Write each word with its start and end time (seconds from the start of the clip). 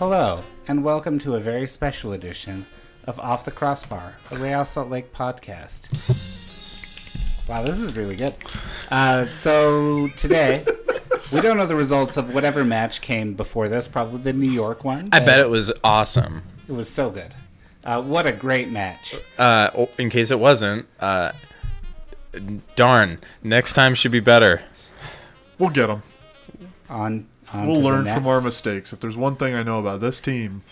Hello, 0.00 0.42
and 0.66 0.82
welcome 0.82 1.18
to 1.18 1.34
a 1.34 1.40
very 1.40 1.66
special 1.68 2.14
edition 2.14 2.64
of 3.06 3.20
Off 3.20 3.44
the 3.44 3.50
Crossbar, 3.50 4.14
a 4.30 4.38
Real 4.38 4.64
Salt 4.64 4.88
Lake 4.88 5.12
podcast. 5.12 5.90
Wow, 7.46 7.60
this 7.64 7.82
is 7.82 7.94
really 7.94 8.16
good. 8.16 8.34
Uh, 8.90 9.26
so 9.26 10.08
today, 10.16 10.64
we 11.30 11.42
don't 11.42 11.58
know 11.58 11.66
the 11.66 11.76
results 11.76 12.16
of 12.16 12.32
whatever 12.32 12.64
match 12.64 13.02
came 13.02 13.34
before 13.34 13.68
this, 13.68 13.86
probably 13.86 14.22
the 14.22 14.32
New 14.32 14.50
York 14.50 14.84
one. 14.84 15.10
I 15.12 15.20
bet 15.20 15.38
it 15.38 15.50
was 15.50 15.70
awesome. 15.84 16.44
it 16.66 16.72
was 16.72 16.88
so 16.88 17.10
good. 17.10 17.34
Uh, 17.84 18.00
what 18.00 18.26
a 18.26 18.32
great 18.32 18.70
match! 18.70 19.16
Uh, 19.36 19.84
in 19.98 20.08
case 20.08 20.30
it 20.30 20.40
wasn't, 20.40 20.86
uh, 21.00 21.32
darn, 22.74 23.18
next 23.42 23.74
time 23.74 23.94
should 23.94 24.12
be 24.12 24.20
better. 24.20 24.62
We'll 25.58 25.68
get 25.68 25.88
them. 25.88 26.02
On, 26.88 27.02
on 27.02 27.26
We'll 27.54 27.74
to 27.76 27.80
the 27.80 27.86
learn 27.86 28.04
from 28.06 28.26
our 28.26 28.40
mistakes. 28.40 28.92
If 28.92 29.00
there's 29.00 29.16
one 29.16 29.36
thing 29.36 29.54
I 29.54 29.62
know 29.62 29.78
about 29.80 30.00
this 30.00 30.20
team, 30.20 30.62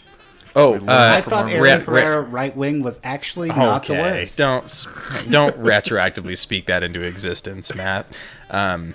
Oh, 0.56 0.70
learned 0.72 0.90
I 0.90 1.18
uh, 1.18 1.22
thought 1.22 1.50
Aaron 1.50 1.62
Ra- 1.62 1.74
ra- 1.74 1.84
Pereira 1.84 2.20
right 2.22 2.56
wing 2.56 2.82
was 2.82 2.98
actually 3.04 3.48
not 3.48 3.84
the 3.84 3.92
okay, 3.94 4.02
worst. 4.20 4.38
don't 4.38 4.86
don't 5.28 5.56
retroactively 5.60 6.36
speak 6.38 6.66
that 6.66 6.82
into 6.82 7.02
existence, 7.02 7.72
Matt. 7.74 8.06
Um, 8.50 8.94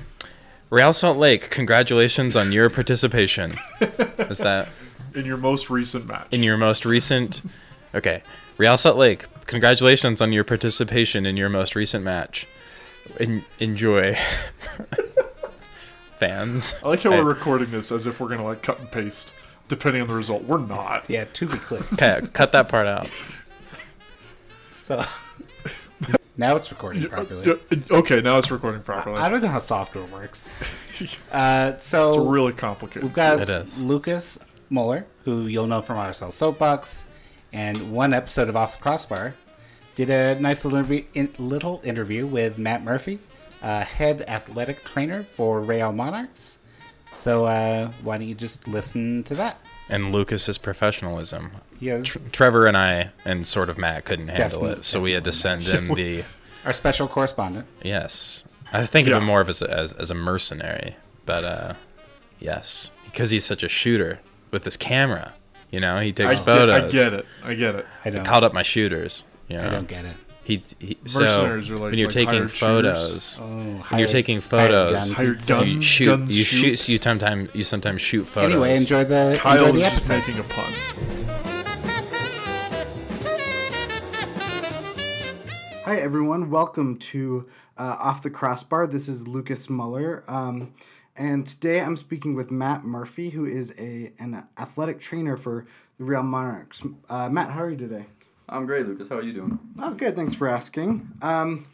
Real 0.70 0.92
Salt 0.94 1.18
Lake, 1.18 1.50
congratulations 1.52 2.36
on 2.36 2.52
your 2.52 2.70
participation. 2.70 3.58
Is 3.80 4.40
that 4.40 4.70
in 5.14 5.26
your 5.26 5.38
most 5.38 5.70
recent 5.70 6.08
match, 6.08 6.28
in 6.32 6.42
your 6.42 6.58
most 6.58 6.86
recent? 6.86 7.42
Okay, 7.94 8.24
Real 8.58 8.76
Salt 8.76 8.98
Lake, 8.98 9.28
congratulations 9.46 10.20
on 10.22 10.34
your 10.34 10.44
participation 10.44 11.26
in 11.28 11.38
your 11.38 11.50
most 11.50 11.76
recent 11.76 12.04
match. 12.04 12.48
En- 13.20 13.46
enjoy, 13.60 14.18
fans. 16.28 16.76
I 16.84 16.90
like 16.90 17.04
how 17.04 17.12
I- 17.14 17.18
we're 17.22 17.24
recording 17.34 17.72
this 17.72 17.92
as 17.92 18.06
if 18.08 18.20
we're 18.20 18.30
gonna 18.30 18.44
like 18.44 18.62
cut 18.62 18.80
and 18.80 18.90
paste, 18.92 19.32
depending 19.68 20.02
on 20.02 20.08
the 20.08 20.14
result. 20.16 20.44
We're 20.44 20.58
not. 20.60 21.10
Yeah, 21.10 21.26
to 21.26 21.48
be 21.48 21.58
clear. 21.58 21.82
Okay, 21.94 22.22
cut 22.34 22.52
that 22.54 22.70
part 22.70 22.88
out. 22.88 23.10
So 24.82 25.02
now 26.36 26.58
it's 26.58 26.70
recording 26.70 27.08
properly. 27.08 27.58
Okay, 27.90 28.20
now 28.20 28.38
it's 28.38 28.52
recording 28.52 28.82
properly. 28.82 29.18
I 29.18 29.30
don't 29.30 29.42
know 29.42 29.48
how 29.48 29.60
software 29.60 30.04
works. 30.06 30.54
Uh, 31.32 31.78
so 31.78 32.16
it's 32.20 32.28
really 32.30 32.52
complicated. 32.52 33.04
we've 33.04 33.14
got 33.14 33.40
It 33.40 33.50
is. 33.50 33.82
Lucas 33.82 34.38
Muller, 34.70 35.06
who 35.24 35.48
you'll 35.48 35.68
know 35.68 35.82
from 35.82 35.96
RSL 35.98 36.34
Soapbox, 36.34 37.06
and 37.54 37.94
one 37.94 38.14
episode 38.14 38.50
of 38.50 38.58
Off 38.58 38.76
the 38.78 38.82
Crossbar. 38.84 39.36
Did 39.96 40.10
a 40.10 40.38
nice 40.38 40.66
little 40.66 40.80
interview, 40.80 41.06
in, 41.14 41.30
little 41.38 41.80
interview 41.86 42.28
with 42.28 42.58
Matt 42.58 42.84
Murphy, 42.84 43.20
uh, 43.64 43.84
head 43.84 44.24
athletic 44.28 44.84
trainer 44.84 45.24
for 45.24 45.60
Real 45.62 45.92
Monarchs. 45.92 46.60
So 47.14 47.46
uh, 47.46 47.92
why 48.04 48.18
don't 48.18 48.28
you 48.28 48.36
just 48.36 48.68
listen 48.68 49.24
to 49.26 49.36
that? 49.36 49.58
And 49.90 50.12
Lucas's 50.12 50.58
professionalism. 50.58 51.52
He 51.80 51.88
has 51.88 52.06
Tr- 52.06 52.18
Trevor 52.32 52.66
and 52.68 52.76
I 52.78 53.12
and 53.26 53.46
sort 53.48 53.70
of 53.70 53.78
Matt 53.78 54.06
couldn't 54.06 54.30
handle 54.30 54.62
Definitely- 54.62 54.80
it, 54.80 54.86
so 54.86 55.02
we 55.02 55.12
had 55.12 55.24
to 55.26 55.32
send 55.32 55.68
in 55.68 55.88
the 55.94 56.24
our 56.66 56.74
special 56.74 57.08
correspondent. 57.08 57.66
yes. 57.84 58.44
I 58.76 58.86
think 58.88 59.08
of 59.08 59.14
him 59.14 59.26
more 59.26 59.40
of 59.42 59.50
as 59.50 59.62
as, 59.62 59.94
as 59.94 60.10
a 60.10 60.16
mercenary, 60.16 60.96
but 61.28 61.44
uh, 61.44 61.74
yes, 62.40 62.90
because 63.06 63.30
he's 63.30 63.46
such 63.46 63.62
a 63.62 63.70
shooter 63.70 64.20
with 64.50 64.66
his 64.66 64.78
camera. 64.78 65.34
You 65.70 65.80
know, 65.80 66.00
he 66.00 66.10
I 66.10 66.12
takes 66.12 66.38
get, 66.38 66.46
photos. 66.46 66.70
I 66.86 66.90
get 66.90 67.14
it. 67.14 67.26
I 67.44 67.54
get 67.54 67.76
it. 67.76 67.86
I 68.04 68.10
He 68.10 68.16
don't. 68.16 68.26
called 68.26 68.44
up 68.44 68.52
my 68.54 68.64
shooters. 68.64 69.26
You 69.48 69.58
know, 69.58 69.68
I 69.68 69.70
don't 69.70 69.88
get 69.88 70.06
it. 70.06 70.16
He, 70.46 70.62
he 70.80 70.98
so 71.06 71.46
are 71.46 71.62
like- 71.62 71.80
when 71.80 71.94
you're 71.98 72.08
like 72.08 72.14
taking 72.14 72.48
photos, 72.50 73.40
Oh, 73.42 73.46
when 73.48 73.80
hired- 73.80 74.00
you're 74.02 74.10
taking 74.10 74.42
photos, 74.42 74.92
guns, 74.92 75.14
Hired 75.14 75.40
he'd 75.40 75.48
guns. 75.48 75.74
you 75.74 75.82
shoot, 75.82 76.06
guns 76.08 76.38
you 76.38 76.44
shoot. 76.44 76.78
shoot, 76.80 76.90
you 76.90 77.00
sometimes 77.02 77.50
you 77.56 77.64
sometimes 77.64 78.02
shoot 78.02 78.26
photos. 78.28 78.52
Anyway, 78.52 78.76
enjoy 78.76 79.06
the 79.06 79.38
Kyle 79.40 79.54
enjoy 79.54 79.72
was 79.72 79.82
the 79.82 79.88
just 79.90 80.10
episode. 80.10 80.34
making 80.34 80.40
a 80.40 80.48
pun. 80.50 81.84
Hi, 85.86 85.98
everyone. 86.00 86.50
Welcome 86.50 86.98
to 86.98 87.48
uh, 87.78 87.98
Off 88.00 88.22
the 88.24 88.30
Crossbar. 88.30 88.88
This 88.88 89.08
is 89.08 89.28
Lucas 89.28 89.70
Muller. 89.70 90.24
Um, 90.28 90.74
and 91.16 91.46
today 91.46 91.82
I'm 91.82 91.96
speaking 91.98 92.36
with 92.36 92.52
Matt 92.52 92.84
Murphy, 92.84 93.30
who 93.32 93.46
is 93.46 93.74
a 93.78 94.12
an 94.20 94.46
athletic 94.58 95.00
trainer 95.00 95.38
for 95.38 95.66
the 95.98 96.04
Real 96.06 96.24
Monarchs. 96.24 96.82
Uh, 97.10 97.30
Matt, 97.30 97.52
how 97.52 97.64
are 97.64 97.70
you 97.70 97.78
today? 97.78 98.06
I'm 98.50 98.66
great, 98.66 98.86
Lucas. 98.88 99.10
How 99.10 99.18
are 99.18 99.24
you 99.24 99.34
doing? 99.34 99.60
Oh, 99.80 99.94
good. 99.94 100.16
Thanks 100.16 100.36
for 100.36 100.48
asking. 100.48 101.10
Um, 101.22 101.66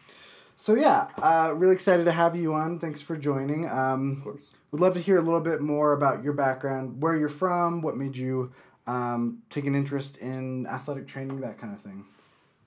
so, 0.56 0.75
yeah, 0.75 1.07
uh, 1.18 1.53
really 1.56 1.74
excited 1.74 2.06
to 2.06 2.12
have 2.12 2.35
you 2.35 2.53
on. 2.53 2.80
Thanks 2.80 3.02
for 3.02 3.18
joining. 3.18 3.69
Um, 3.69 4.18
Of 4.18 4.24
course. 4.24 4.41
Would 4.72 4.81
love 4.81 4.94
to 4.94 5.00
hear 5.00 5.18
a 5.18 5.22
little 5.22 5.40
bit 5.40 5.62
more 5.62 5.94
about 5.94 6.24
your 6.24 6.34
background, 6.34 7.02
where 7.02 7.18
you're 7.18 7.28
from, 7.28 7.81
what 7.81 7.97
made 7.97 8.16
you 8.16 8.52
um, 8.85 9.40
take 9.50 9.66
an 9.66 9.74
interest 9.74 10.18
in 10.18 10.68
athletic 10.68 11.07
training, 11.07 11.41
that 11.41 11.57
kind 11.57 11.74
of 11.74 11.81
thing. 11.81 12.06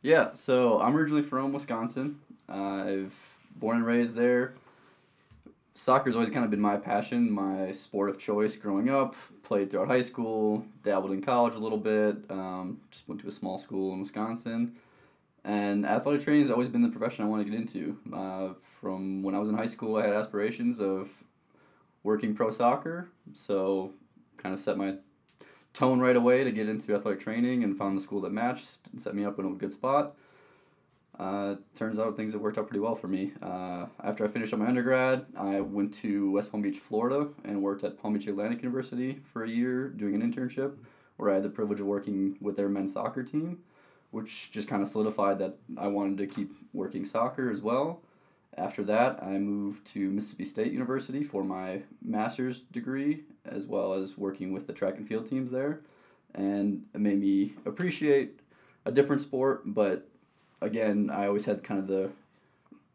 Yeah, 0.02 0.32
so 0.32 0.80
I'm 0.80 0.96
originally 0.96 1.22
from 1.22 1.52
Wisconsin. 1.52 2.18
Uh, 2.48 2.54
I've 2.54 3.36
born 3.54 3.76
and 3.76 3.86
raised 3.86 4.16
there. 4.16 4.54
Soccer's 5.74 6.14
always 6.14 6.30
kind 6.30 6.44
of 6.44 6.50
been 6.50 6.60
my 6.60 6.76
passion, 6.76 7.30
my 7.30 7.72
sport 7.72 8.10
of 8.10 8.18
choice 8.18 8.56
growing 8.56 8.90
up. 8.90 9.16
Played 9.42 9.70
throughout 9.70 9.88
high 9.88 10.02
school, 10.02 10.66
dabbled 10.84 11.12
in 11.12 11.22
college 11.22 11.54
a 11.54 11.58
little 11.58 11.78
bit. 11.78 12.16
Um, 12.30 12.80
just 12.90 13.08
went 13.08 13.20
to 13.22 13.28
a 13.28 13.32
small 13.32 13.58
school 13.58 13.92
in 13.94 14.00
Wisconsin. 14.00 14.76
And 15.44 15.84
athletic 15.84 16.22
training 16.22 16.42
has 16.42 16.50
always 16.50 16.68
been 16.68 16.82
the 16.82 16.88
profession 16.88 17.24
I 17.24 17.28
want 17.28 17.44
to 17.44 17.50
get 17.50 17.58
into. 17.58 17.98
Uh, 18.12 18.50
from 18.60 19.22
when 19.22 19.34
I 19.34 19.38
was 19.38 19.48
in 19.48 19.56
high 19.56 19.66
school, 19.66 19.96
I 19.96 20.06
had 20.06 20.14
aspirations 20.14 20.78
of 20.78 21.08
working 22.02 22.34
pro 22.34 22.50
soccer. 22.50 23.08
So, 23.32 23.92
kind 24.36 24.54
of 24.54 24.60
set 24.60 24.76
my 24.76 24.96
tone 25.72 26.00
right 26.00 26.16
away 26.16 26.44
to 26.44 26.52
get 26.52 26.68
into 26.68 26.94
athletic 26.94 27.20
training 27.20 27.64
and 27.64 27.76
found 27.76 27.96
the 27.96 28.00
school 28.00 28.20
that 28.20 28.32
matched 28.32 28.78
and 28.92 29.00
set 29.00 29.14
me 29.14 29.24
up 29.24 29.38
in 29.38 29.46
a 29.46 29.50
good 29.50 29.72
spot. 29.72 30.14
Uh, 31.18 31.56
turns 31.74 31.98
out 31.98 32.16
things 32.16 32.32
have 32.32 32.40
worked 32.40 32.58
out 32.58 32.66
pretty 32.66 32.80
well 32.80 32.94
for 32.94 33.08
me. 33.08 33.32
Uh, 33.42 33.86
after 34.02 34.24
I 34.24 34.28
finished 34.28 34.52
up 34.52 34.58
my 34.58 34.66
undergrad, 34.66 35.26
I 35.36 35.60
went 35.60 35.92
to 35.94 36.30
West 36.30 36.50
Palm 36.50 36.62
Beach, 36.62 36.78
Florida, 36.78 37.28
and 37.44 37.62
worked 37.62 37.84
at 37.84 38.00
Palm 38.00 38.14
Beach 38.14 38.26
Atlantic 38.26 38.62
University 38.62 39.20
for 39.24 39.44
a 39.44 39.48
year 39.48 39.88
doing 39.88 40.14
an 40.14 40.22
internship 40.22 40.76
where 41.16 41.30
I 41.30 41.34
had 41.34 41.42
the 41.42 41.50
privilege 41.50 41.80
of 41.80 41.86
working 41.86 42.36
with 42.40 42.56
their 42.56 42.68
men's 42.68 42.94
soccer 42.94 43.22
team, 43.22 43.58
which 44.10 44.50
just 44.50 44.68
kind 44.68 44.80
of 44.80 44.88
solidified 44.88 45.38
that 45.38 45.58
I 45.76 45.88
wanted 45.88 46.18
to 46.18 46.26
keep 46.26 46.52
working 46.72 47.04
soccer 47.04 47.50
as 47.50 47.60
well. 47.60 48.00
After 48.56 48.82
that, 48.84 49.22
I 49.22 49.38
moved 49.38 49.86
to 49.88 50.10
Mississippi 50.10 50.44
State 50.44 50.72
University 50.72 51.22
for 51.22 51.44
my 51.44 51.82
master's 52.02 52.60
degree, 52.60 53.24
as 53.44 53.66
well 53.66 53.92
as 53.92 54.18
working 54.18 54.52
with 54.52 54.66
the 54.66 54.72
track 54.72 54.96
and 54.96 55.06
field 55.06 55.28
teams 55.28 55.50
there. 55.50 55.80
And 56.34 56.84
it 56.94 57.00
made 57.00 57.20
me 57.20 57.54
appreciate 57.64 58.40
a 58.84 58.92
different 58.92 59.22
sport, 59.22 59.62
but 59.64 60.08
again, 60.62 61.10
I 61.12 61.26
always 61.26 61.44
had 61.44 61.62
kind 61.62 61.80
of 61.80 61.86
the 61.86 62.10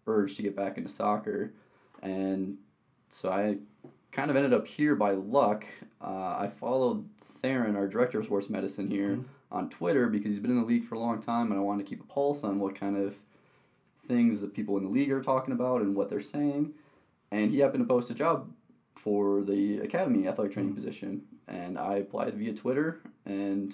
urge 0.06 0.36
to 0.36 0.42
get 0.42 0.56
back 0.56 0.78
into 0.78 0.90
soccer. 0.90 1.52
And 2.02 2.58
so 3.10 3.30
I 3.32 3.58
kind 4.12 4.32
of 4.32 4.38
ended 4.38 4.54
up 4.54 4.68
here 4.68 4.96
by 4.96 5.12
luck. 5.12 5.66
Uh, 6.02 6.38
I 6.40 6.50
followed 6.54 7.08
Theron, 7.22 7.76
our 7.76 7.88
director 7.88 8.20
of 8.20 8.26
sports 8.26 8.50
medicine 8.50 8.90
here, 8.90 9.20
on 9.52 9.70
Twitter 9.70 10.08
because 10.08 10.32
he's 10.32 10.40
been 10.40 10.52
in 10.52 10.62
the 10.62 10.66
league 10.66 10.84
for 10.84 10.96
a 10.96 11.00
long 11.00 11.20
time, 11.22 11.52
and 11.52 11.60
I 11.60 11.64
wanted 11.64 11.86
to 11.86 11.90
keep 11.90 12.04
a 12.04 12.08
pulse 12.08 12.44
on 12.44 12.60
what 12.60 12.76
kind 12.76 12.98
of 12.98 13.16
things 14.08 14.40
that 14.40 14.54
people 14.54 14.78
in 14.78 14.84
the 14.84 14.90
league 14.90 15.12
are 15.12 15.22
talking 15.22 15.54
about 15.54 15.82
and 15.82 15.96
what 15.96 16.10
they're 16.10 16.22
saying. 16.22 16.74
And 17.32 17.52
he 17.52 17.60
happened 17.60 17.84
to 17.84 17.88
post 17.88 18.10
a 18.10 18.14
job 18.14 18.50
for 18.96 19.44
the 19.44 19.80
academy 19.80 20.28
athletic 20.28 20.54
training 20.54 20.74
position, 20.74 21.24
and 21.48 21.78
I 21.78 21.96
applied 21.96 22.36
via 22.36 22.54
Twitter. 22.54 23.02
And 23.26 23.74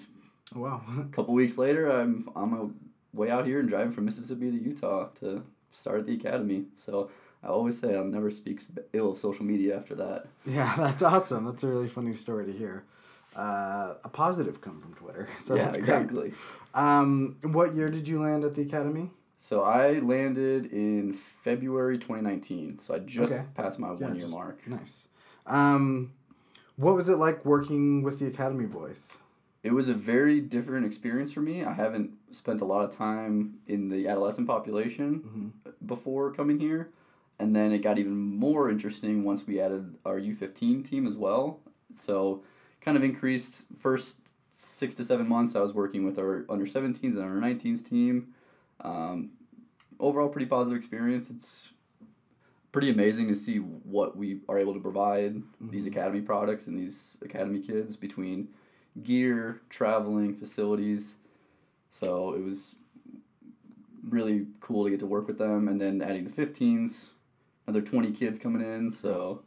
Oh, 0.54 0.60
wow. 0.60 0.82
a 0.98 1.04
couple 1.14 1.34
weeks 1.34 1.58
later, 1.58 1.88
I'm 1.88 2.28
on 2.34 2.50
my 2.50 2.66
way 3.14 3.30
out 3.30 3.46
here 3.46 3.60
and 3.60 3.68
driving 3.68 3.92
from 3.92 4.04
Mississippi 4.04 4.50
to 4.50 4.56
Utah 4.56 5.08
to 5.20 5.44
start 5.72 6.00
at 6.00 6.06
the 6.06 6.14
academy. 6.14 6.64
So 6.76 7.10
I 7.42 7.48
always 7.48 7.78
say 7.78 7.94
I'll 7.94 8.04
never 8.04 8.30
speak 8.30 8.60
ill 8.92 9.12
of 9.12 9.18
social 9.18 9.44
media 9.44 9.76
after 9.76 9.94
that. 9.96 10.26
Yeah, 10.46 10.74
that's 10.78 11.02
awesome. 11.02 11.44
That's 11.44 11.62
a 11.62 11.68
really 11.68 11.88
funny 11.88 12.12
story 12.12 12.46
to 12.46 12.52
hear. 12.52 12.84
Uh, 13.36 13.94
a 14.04 14.08
positive 14.08 14.60
come 14.60 14.80
from 14.80 14.94
Twitter. 14.94 15.28
So 15.40 15.56
yeah, 15.56 15.72
exactly. 15.74 16.32
Um, 16.72 17.36
what 17.42 17.74
year 17.74 17.88
did 17.90 18.06
you 18.08 18.20
land 18.22 18.44
at 18.44 18.54
the 18.54 18.62
academy? 18.62 19.10
So 19.38 19.62
I 19.62 19.98
landed 19.98 20.66
in 20.72 21.12
February 21.12 21.98
2019. 21.98 22.78
So 22.78 22.94
I 22.94 22.98
just 23.00 23.32
Okay. 23.32 23.44
passed 23.54 23.78
my 23.78 23.88
Yeah, 23.88 24.06
one 24.06 24.16
year 24.16 24.28
mark. 24.28 24.66
Nice. 24.66 25.06
Um, 25.46 26.12
what 26.76 26.94
was 26.94 27.08
it 27.08 27.16
like 27.18 27.44
working 27.44 28.02
with 28.02 28.18
the 28.20 28.26
academy 28.26 28.64
boys? 28.66 29.12
It 29.62 29.72
was 29.72 29.88
a 29.88 29.94
very 29.94 30.40
different 30.40 30.86
experience 30.86 31.32
for 31.32 31.40
me. 31.40 31.64
I 31.64 31.72
haven't 31.72 32.12
spent 32.34 32.60
a 32.60 32.64
lot 32.64 32.84
of 32.84 32.96
time 32.96 33.58
in 33.66 33.88
the 33.88 34.08
adolescent 34.08 34.46
population 34.46 35.52
before 35.84 36.32
coming 36.32 36.58
here. 36.58 36.90
And 37.38 37.54
then 37.54 37.72
it 37.72 37.78
got 37.78 37.98
even 37.98 38.16
more 38.16 38.70
interesting 38.70 39.24
once 39.24 39.46
we 39.46 39.60
added 39.60 39.96
our 40.04 40.20
U15 40.20 40.88
team 40.88 41.06
as 41.06 41.16
well. 41.16 41.60
So, 41.94 42.42
kind 42.80 42.96
of 42.96 43.02
increased 43.02 43.64
first 43.78 44.18
six 44.50 44.94
to 44.96 45.04
seven 45.04 45.28
months, 45.28 45.56
I 45.56 45.60
was 45.60 45.72
working 45.72 46.04
with 46.04 46.18
our 46.18 46.44
under 46.48 46.66
17s 46.66 47.02
and 47.02 47.18
under 47.18 47.40
19s 47.40 47.88
team. 47.88 48.34
Um, 48.80 49.30
overall, 49.98 50.28
pretty 50.28 50.46
positive 50.46 50.76
experience. 50.76 51.28
It's 51.28 51.70
pretty 52.70 52.90
amazing 52.90 53.28
to 53.28 53.34
see 53.34 53.58
what 53.58 54.16
we 54.16 54.40
are 54.48 54.58
able 54.58 54.74
to 54.74 54.80
provide 54.80 55.42
these 55.60 55.86
academy 55.86 56.20
products 56.20 56.66
and 56.66 56.78
these 56.78 57.16
academy 57.22 57.60
kids 57.60 57.96
between 57.96 58.48
gear, 59.02 59.60
traveling, 59.70 60.34
facilities. 60.34 61.14
So 61.94 62.34
it 62.34 62.42
was 62.42 62.74
really 64.02 64.46
cool 64.58 64.82
to 64.84 64.90
get 64.90 64.98
to 64.98 65.06
work 65.06 65.28
with 65.28 65.38
them, 65.38 65.68
and 65.68 65.80
then 65.80 66.02
adding 66.02 66.24
the 66.24 66.30
15s, 66.30 67.10
another 67.68 67.80
20 67.86 68.10
kids 68.10 68.36
coming 68.36 68.62
in. 68.62 68.90
So 68.90 69.42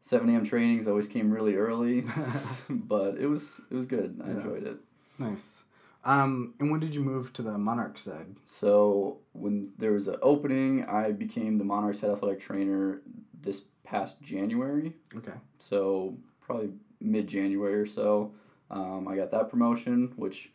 7 0.00 0.26
a.m. 0.30 0.42
trainings 0.46 0.88
always 0.88 1.06
came 1.06 1.30
really 1.30 1.54
early, 1.54 2.04
but 2.70 3.18
it 3.18 3.26
was 3.26 3.60
it 3.70 3.74
was 3.74 3.84
good. 3.84 4.18
I 4.24 4.28
Yeah. 4.28 4.36
enjoyed 4.36 4.62
it. 4.66 4.76
Nice. 5.18 5.64
Um, 6.02 6.54
and 6.58 6.70
when 6.70 6.80
did 6.80 6.94
you 6.94 7.02
move 7.02 7.34
to 7.34 7.42
the 7.42 7.58
Monarch 7.58 7.98
side? 7.98 8.36
So 8.46 9.18
when 9.32 9.72
there 9.76 9.92
was 9.92 10.08
an 10.08 10.16
opening, 10.22 10.84
I 10.86 11.12
became 11.12 11.58
the 11.58 11.64
Monarchs 11.64 12.00
head 12.00 12.10
athletic 12.10 12.40
trainer 12.40 13.02
this 13.38 13.64
past 13.84 14.22
January. 14.22 14.94
Okay. 15.14 15.32
So 15.58 16.16
probably 16.40 16.70
mid 17.00 17.26
January 17.26 17.74
or 17.74 17.86
so, 17.86 18.32
um, 18.70 19.06
I 19.08 19.16
got 19.16 19.30
that 19.32 19.50
promotion, 19.50 20.12
which 20.16 20.50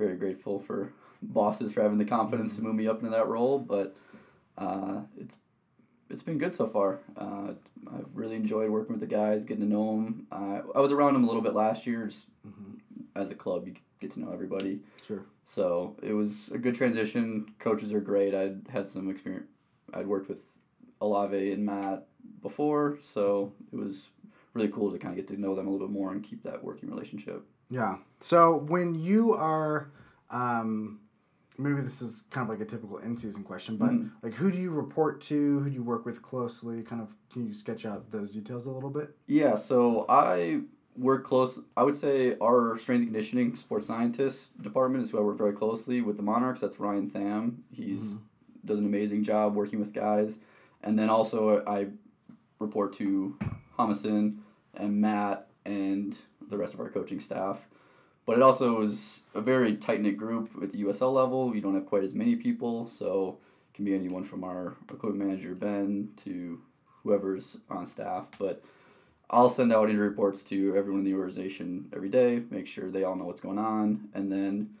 very 0.00 0.16
grateful 0.16 0.58
for 0.58 0.92
bosses 1.22 1.72
for 1.72 1.82
having 1.82 1.98
the 1.98 2.04
confidence 2.04 2.56
to 2.56 2.62
move 2.62 2.74
me 2.74 2.88
up 2.88 2.98
into 2.98 3.10
that 3.10 3.28
role. 3.28 3.58
But 3.58 3.96
uh, 4.58 5.02
it's 5.16 5.36
it's 6.08 6.24
been 6.24 6.38
good 6.38 6.52
so 6.52 6.66
far. 6.66 7.00
Uh, 7.16 7.52
I've 7.86 8.10
really 8.14 8.34
enjoyed 8.34 8.70
working 8.70 8.92
with 8.92 9.00
the 9.00 9.14
guys, 9.14 9.44
getting 9.44 9.62
to 9.62 9.68
know 9.68 9.86
them. 9.92 10.26
Uh, 10.32 10.62
I 10.74 10.80
was 10.80 10.90
around 10.90 11.12
them 11.12 11.22
a 11.22 11.26
little 11.26 11.42
bit 11.42 11.54
last 11.54 11.86
year. 11.86 12.06
Just 12.06 12.26
as 13.14 13.30
a 13.30 13.34
club, 13.34 13.66
you 13.66 13.74
get 14.00 14.10
to 14.12 14.20
know 14.20 14.32
everybody. 14.32 14.80
Sure. 15.06 15.22
So 15.44 15.96
it 16.02 16.12
was 16.12 16.50
a 16.52 16.58
good 16.58 16.74
transition. 16.74 17.46
Coaches 17.58 17.92
are 17.92 18.00
great. 18.00 18.34
I'd 18.34 18.62
had 18.72 18.88
some 18.88 19.10
experience. 19.10 19.46
I'd 19.92 20.06
worked 20.06 20.28
with 20.28 20.58
Olave 21.00 21.52
and 21.52 21.66
Matt 21.66 22.06
before, 22.42 22.98
so 23.00 23.52
it 23.72 23.76
was 23.76 24.08
really 24.54 24.68
cool 24.68 24.90
to 24.92 24.98
kind 24.98 25.12
of 25.12 25.16
get 25.16 25.28
to 25.34 25.40
know 25.40 25.54
them 25.54 25.66
a 25.66 25.70
little 25.70 25.86
bit 25.86 25.92
more 25.92 26.12
and 26.12 26.22
keep 26.22 26.42
that 26.44 26.62
working 26.62 26.88
relationship. 26.88 27.44
Yeah. 27.70 27.96
So 28.20 28.56
when 28.56 28.94
you 28.94 29.32
are, 29.34 29.90
um, 30.30 31.00
maybe 31.58 31.80
this 31.80 32.00
is 32.02 32.24
kind 32.30 32.44
of 32.44 32.48
like 32.50 32.66
a 32.66 32.70
typical 32.70 32.98
in 32.98 33.16
season 33.16 33.42
question, 33.42 33.76
but 33.76 33.90
Mhm. 33.90 34.10
like 34.22 34.34
who 34.34 34.50
do 34.50 34.58
you 34.58 34.70
report 34.70 35.20
to? 35.22 35.60
Who 35.60 35.64
do 35.68 35.74
you 35.74 35.82
work 35.82 36.04
with 36.04 36.22
closely? 36.22 36.82
Kind 36.82 37.02
of, 37.02 37.16
can 37.32 37.46
you 37.46 37.54
sketch 37.54 37.84
out 37.86 38.10
those 38.10 38.32
details 38.32 38.66
a 38.66 38.70
little 38.70 38.90
bit? 38.90 39.16
Yeah, 39.26 39.54
so 39.54 40.04
I 40.08 40.62
work 40.96 41.24
close. 41.24 41.60
I 41.76 41.82
would 41.82 41.96
say 41.96 42.36
our 42.40 42.76
strength 42.76 43.00
and 43.00 43.08
conditioning 43.08 43.56
sports 43.56 43.86
scientist 43.86 44.60
department 44.62 45.02
is 45.04 45.10
who 45.10 45.18
I 45.18 45.22
work 45.22 45.38
very 45.38 45.52
closely 45.52 46.00
with 46.02 46.16
the 46.16 46.22
Monarchs. 46.22 46.60
That's 46.60 46.78
Ryan 46.78 47.08
Tham. 47.08 47.64
He's 47.70 48.18
does 48.62 48.78
an 48.78 48.84
amazing 48.84 49.24
job 49.24 49.54
working 49.54 49.80
with 49.80 49.94
guys, 49.94 50.38
and 50.82 50.98
then 50.98 51.08
also 51.08 51.64
I 51.64 51.88
report 52.58 52.92
to 52.94 53.38
Jamison 53.78 54.42
and 54.74 55.00
Matt 55.00 55.48
and 55.64 56.18
the 56.46 56.58
rest 56.58 56.74
of 56.74 56.80
our 56.80 56.90
coaching 56.90 57.20
staff. 57.20 57.66
But 58.30 58.38
it 58.38 58.42
also 58.42 58.80
is 58.80 59.22
a 59.34 59.40
very 59.40 59.74
tight 59.74 60.00
knit 60.00 60.16
group 60.16 60.52
at 60.62 60.70
the 60.70 60.84
USL 60.84 61.12
level. 61.12 61.52
You 61.52 61.60
don't 61.60 61.74
have 61.74 61.86
quite 61.86 62.04
as 62.04 62.14
many 62.14 62.36
people, 62.36 62.86
so 62.86 63.38
it 63.68 63.74
can 63.74 63.84
be 63.84 63.92
anyone 63.92 64.22
from 64.22 64.44
our 64.44 64.76
equipment 64.88 65.16
manager 65.16 65.52
Ben 65.52 66.10
to 66.18 66.60
whoever's 67.02 67.56
on 67.68 67.88
staff. 67.88 68.28
But 68.38 68.62
I'll 69.30 69.48
send 69.48 69.72
out 69.72 69.90
injury 69.90 70.08
reports 70.08 70.44
to 70.44 70.76
everyone 70.76 71.00
in 71.00 71.06
the 71.06 71.14
organization 71.14 71.88
every 71.92 72.08
day, 72.08 72.44
make 72.50 72.68
sure 72.68 72.88
they 72.88 73.02
all 73.02 73.16
know 73.16 73.24
what's 73.24 73.40
going 73.40 73.58
on, 73.58 74.10
and 74.14 74.30
then 74.30 74.76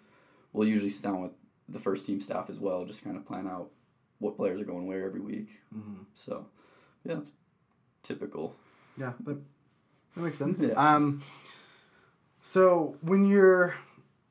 we'll 0.52 0.68
usually 0.68 0.88
sit 0.88 1.02
down 1.02 1.20
with 1.20 1.32
the 1.68 1.80
first 1.80 2.06
team 2.06 2.20
staff 2.20 2.50
as 2.50 2.60
well, 2.60 2.84
just 2.84 3.02
kind 3.02 3.16
of 3.16 3.26
plan 3.26 3.48
out 3.48 3.70
what 4.20 4.36
players 4.36 4.60
are 4.60 4.64
going 4.64 4.86
where 4.86 5.04
every 5.04 5.20
week. 5.20 5.58
Mm-hmm. 5.76 6.02
So, 6.14 6.46
yeah, 7.04 7.18
it's 7.18 7.32
typical. 8.04 8.54
Yeah, 8.96 9.14
that, 9.24 9.38
that 10.14 10.22
makes 10.22 10.38
sense. 10.38 10.62
Yeah. 10.62 10.74
Um, 10.74 11.24
so 12.42 12.96
when 13.02 13.26
you're, 13.26 13.74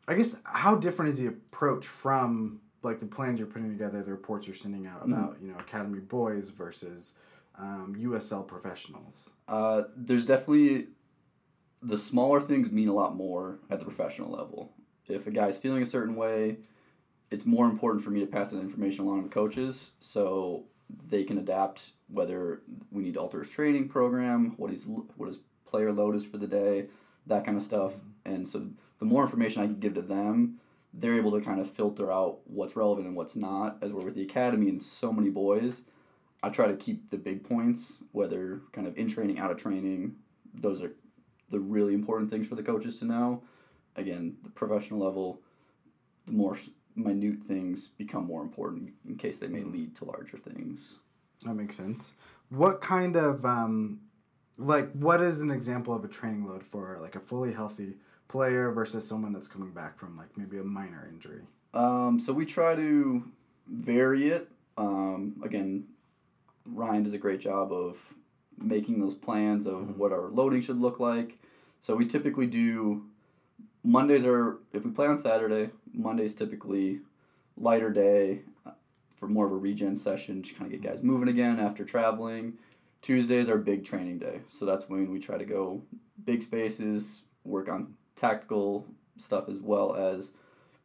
I 0.07 0.15
guess, 0.15 0.37
how 0.43 0.75
different 0.75 1.13
is 1.13 1.19
the 1.19 1.27
approach 1.27 1.85
from 1.87 2.61
like 2.81 2.99
the 2.99 3.05
plans 3.05 3.39
you're 3.39 3.47
putting 3.47 3.69
together, 3.69 4.01
the 4.01 4.11
reports 4.11 4.47
you're 4.47 4.55
sending 4.55 4.87
out 4.87 5.01
Mm-hmm. 5.01 5.13
about, 5.13 5.37
you 5.41 5.47
know, 5.49 5.57
academy 5.57 5.99
boys 5.99 6.49
versus 6.49 7.13
um, 7.57 7.95
USL 7.99 8.47
professionals? 8.47 9.29
Uh, 9.47 9.83
there's 9.95 10.25
definitely 10.25 10.87
the 11.81 11.97
smaller 11.97 12.41
things 12.41 12.71
mean 12.71 12.87
a 12.89 12.93
lot 12.93 13.15
more 13.15 13.59
at 13.69 13.79
the 13.79 13.85
professional 13.85 14.31
level. 14.31 14.71
If 15.07 15.27
a 15.27 15.31
guy's 15.31 15.57
feeling 15.57 15.81
a 15.81 15.85
certain 15.85 16.15
way, 16.15 16.57
it's 17.31 17.45
more 17.45 17.65
important 17.65 18.03
for 18.03 18.09
me 18.11 18.19
to 18.19 18.25
pass 18.25 18.51
that 18.51 18.59
information 18.59 19.05
along 19.05 19.23
to 19.23 19.29
coaches 19.29 19.91
so 19.99 20.65
they 21.09 21.23
can 21.23 21.37
adapt 21.37 21.91
whether 22.07 22.61
we 22.91 23.03
need 23.03 23.13
to 23.13 23.19
alter 23.19 23.39
his 23.43 23.49
training 23.49 23.87
program, 23.87 24.53
what 24.57 24.71
he's 24.71 24.85
what 24.87 25.27
his 25.27 25.39
player 25.65 25.91
load 25.91 26.15
is 26.15 26.25
for 26.25 26.37
the 26.37 26.47
day, 26.47 26.87
that 27.29 27.45
kind 27.45 27.57
of 27.57 27.63
stuff. 27.63 27.95
And 28.25 28.47
so 28.47 28.67
the 28.99 29.05
more 29.05 29.23
information 29.23 29.61
I 29.61 29.65
can 29.65 29.79
give 29.79 29.93
to 29.95 30.01
them, 30.01 30.59
they're 30.93 31.15
able 31.15 31.31
to 31.31 31.41
kind 31.41 31.59
of 31.59 31.69
filter 31.69 32.11
out 32.11 32.39
what's 32.45 32.75
relevant 32.75 33.07
and 33.07 33.15
what's 33.15 33.35
not. 33.35 33.77
As 33.81 33.93
we're 33.93 34.05
with 34.05 34.15
the 34.15 34.23
academy 34.23 34.69
and 34.69 34.81
so 34.81 35.13
many 35.13 35.29
boys, 35.29 35.83
I 36.41 36.49
try 36.49 36.67
to 36.67 36.75
keep 36.75 37.09
the 37.09 37.17
big 37.17 37.43
points, 37.43 37.99
whether 38.11 38.61
kind 38.71 38.87
of 38.87 38.97
in 38.97 39.07
training, 39.07 39.39
out 39.39 39.51
of 39.51 39.57
training. 39.57 40.15
Those 40.53 40.81
are 40.81 40.93
the 41.49 41.59
really 41.59 41.93
important 41.93 42.29
things 42.29 42.47
for 42.47 42.55
the 42.55 42.63
coaches 42.63 42.99
to 42.99 43.05
know. 43.05 43.43
Again, 43.95 44.37
the 44.43 44.49
professional 44.49 44.99
level, 44.99 45.41
the 46.25 46.31
more 46.31 46.57
minute 46.95 47.41
things 47.41 47.87
become 47.87 48.25
more 48.25 48.41
important 48.41 48.93
in 49.07 49.15
case 49.15 49.37
they 49.37 49.47
may 49.47 49.63
lead 49.63 49.95
to 49.95 50.05
larger 50.05 50.37
things. 50.37 50.95
That 51.43 51.53
makes 51.53 51.75
sense. 51.75 52.13
What 52.49 52.81
kind 52.81 53.15
of 53.15 53.45
um, 53.45 54.01
like 54.59 54.91
what 54.91 55.21
is 55.21 55.39
an 55.39 55.49
example 55.49 55.95
of 55.95 56.03
a 56.03 56.07
training 56.07 56.45
load 56.45 56.63
for 56.63 56.99
like 57.01 57.15
a 57.15 57.19
fully 57.19 57.53
healthy 57.53 57.95
player 58.27 58.71
versus 58.71 59.07
someone 59.07 59.31
that's 59.33 59.47
coming 59.47 59.71
back 59.71 59.97
from 59.97 60.17
like 60.17 60.37
maybe 60.37 60.59
a 60.59 60.63
minor 60.63 61.07
injury? 61.11 61.41
Um, 61.73 62.19
so 62.19 62.33
we 62.33 62.45
try 62.45 62.75
to 62.75 63.23
vary 63.67 64.29
it. 64.29 64.49
Um, 64.77 65.41
again, 65.43 65.85
Ryan 66.65 67.03
does 67.03 67.13
a 67.13 67.17
great 67.17 67.39
job 67.39 67.71
of 67.71 68.13
making 68.57 68.99
those 68.99 69.13
plans 69.13 69.65
of 69.65 69.97
what 69.97 70.11
our 70.11 70.27
loading 70.27 70.61
should 70.61 70.79
look 70.79 70.99
like. 70.99 71.37
So 71.79 71.95
we 71.95 72.05
typically 72.05 72.45
do 72.45 73.05
Mondays 73.83 74.25
are 74.25 74.57
if 74.73 74.83
we 74.83 74.91
play 74.91 75.07
on 75.07 75.17
Saturday. 75.17 75.71
Mondays 75.93 76.33
typically 76.33 76.99
lighter 77.57 77.89
day 77.89 78.41
uh, 78.65 78.71
for 79.15 79.27
more 79.27 79.45
of 79.45 79.53
a 79.53 79.55
regen 79.55 79.95
session 79.95 80.43
to 80.43 80.53
kind 80.53 80.73
of 80.73 80.81
get 80.81 80.89
guys 80.89 81.01
moving 81.01 81.29
again 81.29 81.59
after 81.59 81.85
traveling. 81.85 82.57
Tuesdays 83.01 83.49
are 83.49 83.57
big 83.57 83.85
training 83.85 84.19
day, 84.19 84.41
so 84.47 84.65
that's 84.65 84.89
when 84.89 85.11
we 85.11 85.19
try 85.19 85.37
to 85.37 85.45
go 85.45 85.81
big 86.25 86.43
spaces, 86.43 87.23
work 87.43 87.69
on 87.69 87.95
tactical 88.15 88.85
stuff 89.17 89.47
as 89.47 89.59
well 89.59 89.95
as 89.95 90.33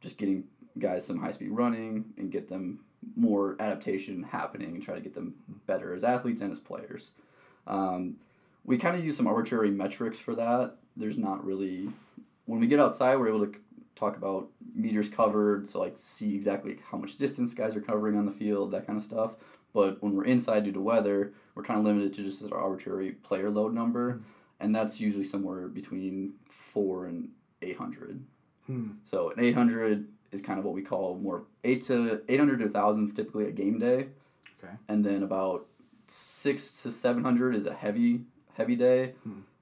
just 0.01 0.19
getting 0.19 0.45
guys 0.79 1.07
some 1.07 1.21
high 1.21 1.31
speed 1.33 1.51
running 1.51 2.05
and 2.17 2.31
get 2.31 2.49
them 2.49 2.81
more 3.17 3.57
adaptation 3.61 4.23
happening 4.23 4.75
and 4.75 4.83
try 4.83 4.95
to 4.95 5.01
get 5.01 5.15
them 5.15 5.35
better 5.67 5.93
as 5.95 6.05
athletes 6.05 6.41
and 6.41 6.53
as 6.53 6.59
players. 6.59 7.11
Um, 7.67 8.17
we 8.65 8.79
kind 8.79 8.97
of 8.97 9.05
use 9.05 9.17
some 9.17 9.27
arbitrary 9.27 9.71
metrics 9.71 10.19
for 10.19 10.35
that. 10.37 10.77
There's 10.97 11.19
not 11.19 11.45
really 11.45 11.91
when 12.47 12.61
we 12.61 12.67
get 12.67 12.81
outside, 12.81 13.17
we're 13.17 13.29
able 13.29 13.47
to 13.47 13.55
talk 13.97 14.17
about 14.17 14.49
meters 14.75 15.09
covered, 15.09 15.69
so 15.69 15.81
like 15.81 15.95
see 15.97 16.35
exactly 16.35 16.79
how 16.91 16.99
much 16.99 17.17
distance 17.17 17.55
guys 17.55 17.77
are 17.77 17.81
covering 17.81 18.17
on 18.17 18.27
the 18.27 18.33
field, 18.33 18.73
that 18.73 18.87
kind 18.87 18.97
of 18.97 19.05
stuff. 19.05 19.37
But 19.73 20.03
when 20.03 20.15
we're 20.15 20.25
inside 20.25 20.65
due 20.65 20.73
to 20.73 20.81
weather, 20.81 21.33
we're 21.55 21.63
kind 21.63 21.79
of 21.79 21.85
limited 21.87 22.13
to 22.15 22.23
just 22.25 22.43
our 22.53 22.59
arbitrary 22.59 23.13
player 23.13 23.51
load 23.51 23.73
number, 23.75 24.21
and 24.61 24.75
that's 24.75 25.01
usually 25.01 25.25
somewhere 25.25 25.69
between 25.69 26.35
four 26.51 27.07
and 27.07 27.29
eight 27.63 27.77
hundred. 27.77 28.23
Hmm. 28.67 28.93
So 29.05 29.31
an 29.31 29.41
eight 29.41 29.55
hundred 29.55 30.09
is 30.33 30.43
kind 30.43 30.59
of 30.59 30.65
what 30.65 30.75
we 30.75 30.83
call 30.83 31.17
more 31.17 31.45
eight 31.65 31.83
to 31.83 32.23
eight 32.29 32.39
hundred 32.39 32.59
to 32.61 32.69
thousands 32.69 33.15
typically 33.15 33.47
a 33.47 33.53
game 33.53 33.79
day, 33.79 34.09
Okay. 34.63 34.75
and 34.89 35.05
then 35.05 35.23
about 35.23 35.67
six 36.07 36.83
to 36.83 36.91
seven 36.91 37.23
hundred 37.25 37.55
is 37.55 37.67
a 37.67 37.75
heavy 37.75 38.23
heavy 38.55 38.77
day, 38.77 39.15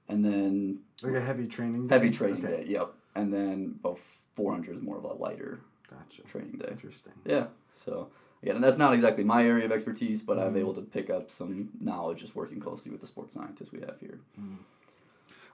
and 0.09 0.23
then 0.25 0.79
Like 1.01 1.15
a 1.15 1.21
heavy 1.21 1.47
training. 1.47 1.87
day? 1.87 1.95
heavy 1.95 2.09
training 2.11 2.45
Okay. 2.45 2.63
day. 2.63 2.71
Yep, 2.71 2.93
and 3.15 3.33
then 3.33 3.75
about 3.79 3.99
four 3.99 4.51
hundred 4.51 4.77
is 4.77 4.81
more 4.81 4.97
of 4.97 5.03
a 5.03 5.13
lighter 5.13 5.59
Gotcha. 5.89 6.23
training 6.23 6.57
day. 6.57 6.69
Interesting. 6.71 7.13
Yeah. 7.25 7.47
So 7.85 8.09
again, 8.43 8.55
and 8.55 8.63
that's 8.63 8.77
not 8.77 8.93
exactly 8.93 9.23
my 9.23 9.43
area 9.43 9.65
of 9.65 9.71
expertise, 9.71 10.21
but 10.21 10.37
Mm-hmm. 10.37 10.47
I've 10.47 10.57
able 10.57 10.73
to 10.75 10.81
pick 10.81 11.09
up 11.09 11.31
some 11.31 11.69
knowledge 11.79 12.19
just 12.19 12.35
working 12.35 12.59
closely 12.59 12.91
with 12.91 13.01
the 13.01 13.07
sports 13.07 13.33
scientists 13.33 13.71
we 13.71 13.79
have 13.79 13.99
here. 13.99 14.19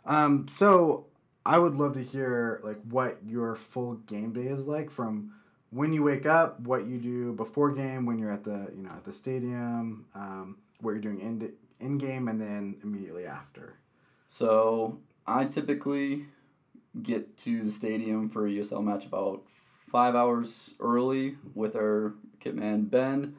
Um, 0.05 0.48
so 0.48 1.05
I 1.46 1.60
would 1.60 1.75
love 1.75 1.93
to 1.93 2.03
hear 2.03 2.60
like 2.63 2.81
what 2.81 3.19
your 3.25 3.55
full 3.55 3.96
game 3.96 4.34
day 4.34 4.48
is 4.48 4.67
like 4.67 4.89
from 4.89 5.34
when 5.69 5.93
you 5.93 6.03
wake 6.03 6.25
up, 6.25 6.60
what 6.62 6.88
you 6.88 7.00
do 7.00 7.34
before 7.34 7.72
game, 7.72 8.05
when 8.05 8.17
you're 8.17 8.31
at 8.31 8.43
the 8.43 8.72
you 8.75 8.84
know 8.84 8.89
at 8.89 9.03
the 9.03 9.13
stadium, 9.13 10.05
um, 10.15 10.58
what 10.81 10.91
you're 10.91 11.00
doing 11.00 11.19
in 11.19 11.53
in 11.79 11.98
game, 11.98 12.27
and 12.27 12.41
then 12.41 12.77
immediately 12.84 13.25
after. 13.25 13.75
So 14.27 15.00
I 15.27 15.46
typically 15.46 16.25
get 17.01 17.38
to 17.39 17.63
the 17.63 17.72
stadium 17.72 18.29
for 18.29 18.48
a 18.48 18.50
USL 18.50 18.84
match 18.84 19.05
about 19.05 19.43
five 19.91 20.15
hours 20.15 20.74
early 20.79 21.36
with 21.53 21.75
our 21.75 22.13
kit 22.39 22.55
man 22.55 22.86
Ben. 22.86 23.36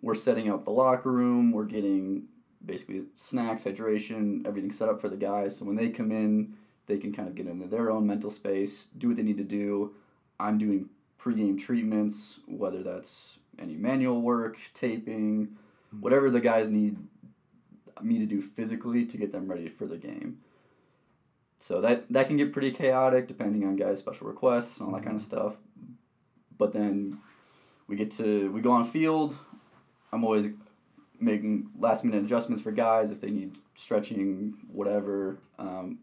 We're 0.00 0.14
setting 0.14 0.50
up 0.50 0.64
the 0.64 0.70
locker 0.70 1.10
room. 1.10 1.52
We're 1.52 1.64
getting 1.64 2.28
basically 2.64 3.04
snacks, 3.14 3.64
hydration, 3.64 4.46
everything 4.46 4.72
set 4.72 4.88
up 4.88 5.00
for 5.00 5.08
the 5.08 5.16
guys. 5.16 5.56
So 5.56 5.64
when 5.64 5.76
they 5.76 5.88
come 5.88 6.10
in, 6.10 6.54
they 6.86 6.98
can 6.98 7.12
kind 7.12 7.28
of 7.28 7.34
get 7.34 7.46
into 7.46 7.66
their 7.66 7.90
own 7.90 8.06
mental 8.06 8.30
space, 8.30 8.86
do 8.96 9.08
what 9.08 9.16
they 9.16 9.22
need 9.22 9.38
to 9.38 9.44
do. 9.44 9.94
I'm 10.38 10.58
doing 10.58 10.90
pregame 11.18 11.60
treatments, 11.60 12.40
whether 12.46 12.82
that's 12.82 13.38
any 13.58 13.74
manual 13.74 14.20
work, 14.20 14.58
taping, 14.74 15.56
hmm. 15.90 16.00
whatever 16.00 16.30
the 16.30 16.40
guys 16.40 16.68
need 16.68 16.96
me 18.02 18.18
to 18.18 18.26
do 18.26 18.42
physically 18.42 19.06
to 19.06 19.16
get 19.16 19.32
them 19.32 19.48
ready 19.48 19.68
for 19.68 19.86
the 19.86 19.96
game. 19.96 20.38
So 21.58 21.80
that 21.80 22.04
that 22.12 22.26
can 22.26 22.36
get 22.36 22.52
pretty 22.52 22.70
chaotic 22.70 23.26
depending 23.26 23.66
on 23.66 23.76
guys' 23.76 24.00
special 24.00 24.26
requests 24.26 24.78
and 24.78 24.86
all 24.86 24.94
that 24.94 25.04
kind 25.04 25.16
of 25.16 25.22
hmm. 25.22 25.26
stuff. 25.26 25.56
But 26.58 26.72
then 26.72 27.18
we 27.88 27.96
get 27.96 28.10
to 28.12 28.50
we 28.52 28.60
go 28.60 28.72
on 28.72 28.84
field. 28.84 29.36
I'm 30.12 30.24
always 30.24 30.48
making 31.18 31.70
last 31.78 32.04
minute 32.04 32.24
adjustments 32.24 32.62
for 32.62 32.72
guys 32.72 33.10
if 33.10 33.20
they 33.20 33.30
need 33.30 33.56
stretching, 33.74 34.54
whatever. 34.70 35.38
Um, 35.58 35.98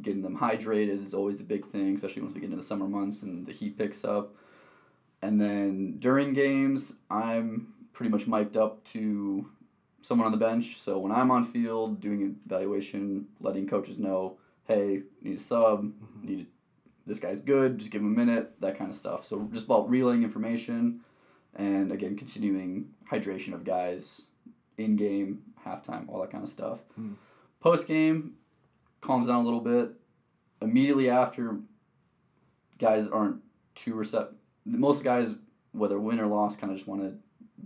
getting 0.00 0.22
them 0.22 0.38
hydrated 0.38 1.02
is 1.02 1.14
always 1.14 1.38
the 1.38 1.44
big 1.44 1.64
thing, 1.64 1.94
especially 1.94 2.22
once 2.22 2.34
we 2.34 2.40
get 2.40 2.46
into 2.46 2.56
the 2.56 2.62
summer 2.62 2.86
months 2.86 3.22
and 3.22 3.46
the 3.46 3.52
heat 3.52 3.78
picks 3.78 4.04
up. 4.04 4.34
And 5.22 5.40
then 5.40 5.96
during 5.98 6.34
games, 6.34 6.94
I'm 7.10 7.72
pretty 7.92 8.10
much 8.10 8.26
mic'd 8.26 8.56
up 8.56 8.84
to 8.84 9.48
someone 10.02 10.26
on 10.26 10.32
the 10.32 10.38
bench. 10.38 10.78
So 10.78 10.98
when 10.98 11.12
I'm 11.12 11.30
on 11.30 11.44
field 11.44 12.00
doing 12.00 12.36
evaluation, 12.46 13.26
letting 13.40 13.66
coaches 13.66 13.98
know, 13.98 14.36
hey, 14.66 15.02
need 15.22 15.38
a 15.38 15.40
sub, 15.40 15.92
need 16.22 16.46
this 17.06 17.18
guy's 17.18 17.40
good, 17.40 17.78
just 17.78 17.90
give 17.90 18.02
him 18.02 18.12
a 18.12 18.24
minute, 18.24 18.60
that 18.60 18.76
kind 18.76 18.90
of 18.90 18.96
stuff. 18.96 19.24
So 19.24 19.48
just 19.52 19.66
about 19.66 19.88
relaying 19.88 20.22
information, 20.22 21.00
and 21.56 21.90
again 21.90 22.16
continuing 22.16 22.90
hydration 23.10 23.52
of 23.54 23.64
guys 23.64 24.22
in 24.78 24.94
game, 24.96 25.42
halftime, 25.66 26.08
all 26.08 26.20
that 26.20 26.30
kind 26.30 26.44
of 26.44 26.50
stuff. 26.50 26.80
Post 27.60 27.88
game, 27.88 28.34
calms 29.00 29.26
down 29.28 29.40
a 29.40 29.44
little 29.44 29.60
bit. 29.60 29.92
Immediately 30.62 31.10
after, 31.10 31.58
guys 32.78 33.08
aren't 33.08 33.40
too 33.74 33.94
receptive. 33.94 34.36
Most 34.64 35.02
guys, 35.02 35.34
whether 35.72 35.98
win 35.98 36.20
or 36.20 36.26
loss, 36.26 36.56
kind 36.56 36.70
of 36.70 36.78
just 36.78 36.88
want 36.88 37.02
to 37.02 37.14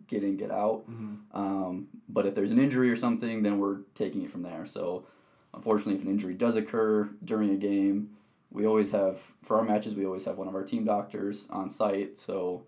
get 0.07 0.23
in, 0.23 0.37
get 0.37 0.51
out. 0.51 0.85
Um, 1.33 1.89
but 2.09 2.27
if 2.27 2.35
there's 2.35 2.51
an 2.51 2.59
injury 2.59 2.91
or 2.91 2.97
something, 2.97 3.43
then 3.43 3.59
we're 3.59 3.79
taking 3.95 4.23
it 4.23 4.31
from 4.31 4.43
there. 4.43 4.67
So, 4.67 5.07
unfortunately, 5.55 5.95
if 5.95 6.03
an 6.03 6.11
injury 6.11 6.35
does 6.35 6.57
occur 6.57 7.11
during 7.25 7.51
a 7.51 7.57
game, 7.57 8.11
we 8.51 8.67
always 8.67 8.91
have 8.93 9.19
for 9.43 9.59
our 9.59 9.65
matches 9.65 9.95
we 9.95 10.05
always 10.05 10.25
have 10.25 10.37
one 10.37 10.49
of 10.49 10.55
our 10.55 10.65
team 10.65 10.85
doctors 10.85 11.49
on 11.51 11.71
site. 11.71 12.19
So 12.19 12.65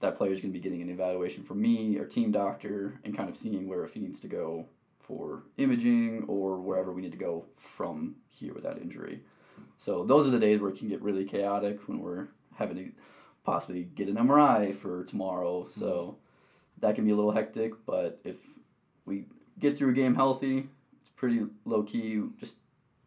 that 0.00 0.16
player 0.16 0.32
is 0.32 0.40
going 0.40 0.52
to 0.52 0.58
be 0.58 0.62
getting 0.62 0.82
an 0.82 0.90
evaluation 0.90 1.42
from 1.42 1.60
me, 1.60 1.98
our 1.98 2.04
team 2.04 2.30
doctor, 2.30 3.00
and 3.04 3.16
kind 3.16 3.28
of 3.28 3.36
seeing 3.36 3.66
where 3.66 3.84
if 3.84 3.94
he 3.94 4.00
needs 4.00 4.20
to 4.20 4.28
go 4.28 4.66
for 5.00 5.44
imaging 5.56 6.24
or 6.26 6.58
wherever 6.60 6.92
we 6.92 7.02
need 7.02 7.12
to 7.12 7.18
go 7.18 7.46
from 7.56 8.16
here 8.28 8.52
with 8.52 8.64
that 8.64 8.78
injury. 8.78 9.20
So 9.78 10.04
those 10.04 10.26
are 10.26 10.30
the 10.30 10.38
days 10.38 10.60
where 10.60 10.70
it 10.70 10.78
can 10.78 10.88
get 10.88 11.00
really 11.00 11.24
chaotic 11.24 11.86
when 11.88 12.00
we're 12.00 12.28
having 12.56 12.76
to 12.76 12.92
possibly 13.44 13.84
get 13.84 14.08
an 14.08 14.16
MRI 14.16 14.74
for 14.74 15.04
tomorrow. 15.04 15.66
So 15.66 15.86
mm-hmm. 15.86 16.80
that 16.80 16.94
can 16.94 17.04
be 17.04 17.12
a 17.12 17.16
little 17.16 17.32
hectic, 17.32 17.72
but 17.86 18.20
if 18.24 18.40
we 19.04 19.26
get 19.58 19.78
through 19.78 19.90
a 19.90 19.94
game 19.94 20.16
healthy, 20.16 20.68
it's 21.00 21.10
pretty 21.10 21.46
low 21.64 21.82
key. 21.82 22.22
Just 22.38 22.56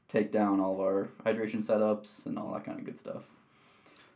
take 0.07 0.31
down 0.31 0.59
all 0.59 0.75
of 0.75 0.79
our 0.79 1.09
hydration 1.25 1.63
setups 1.63 2.25
and 2.25 2.39
all 2.39 2.53
that 2.53 2.65
kind 2.65 2.79
of 2.79 2.85
good 2.85 2.97
stuff. 2.97 3.25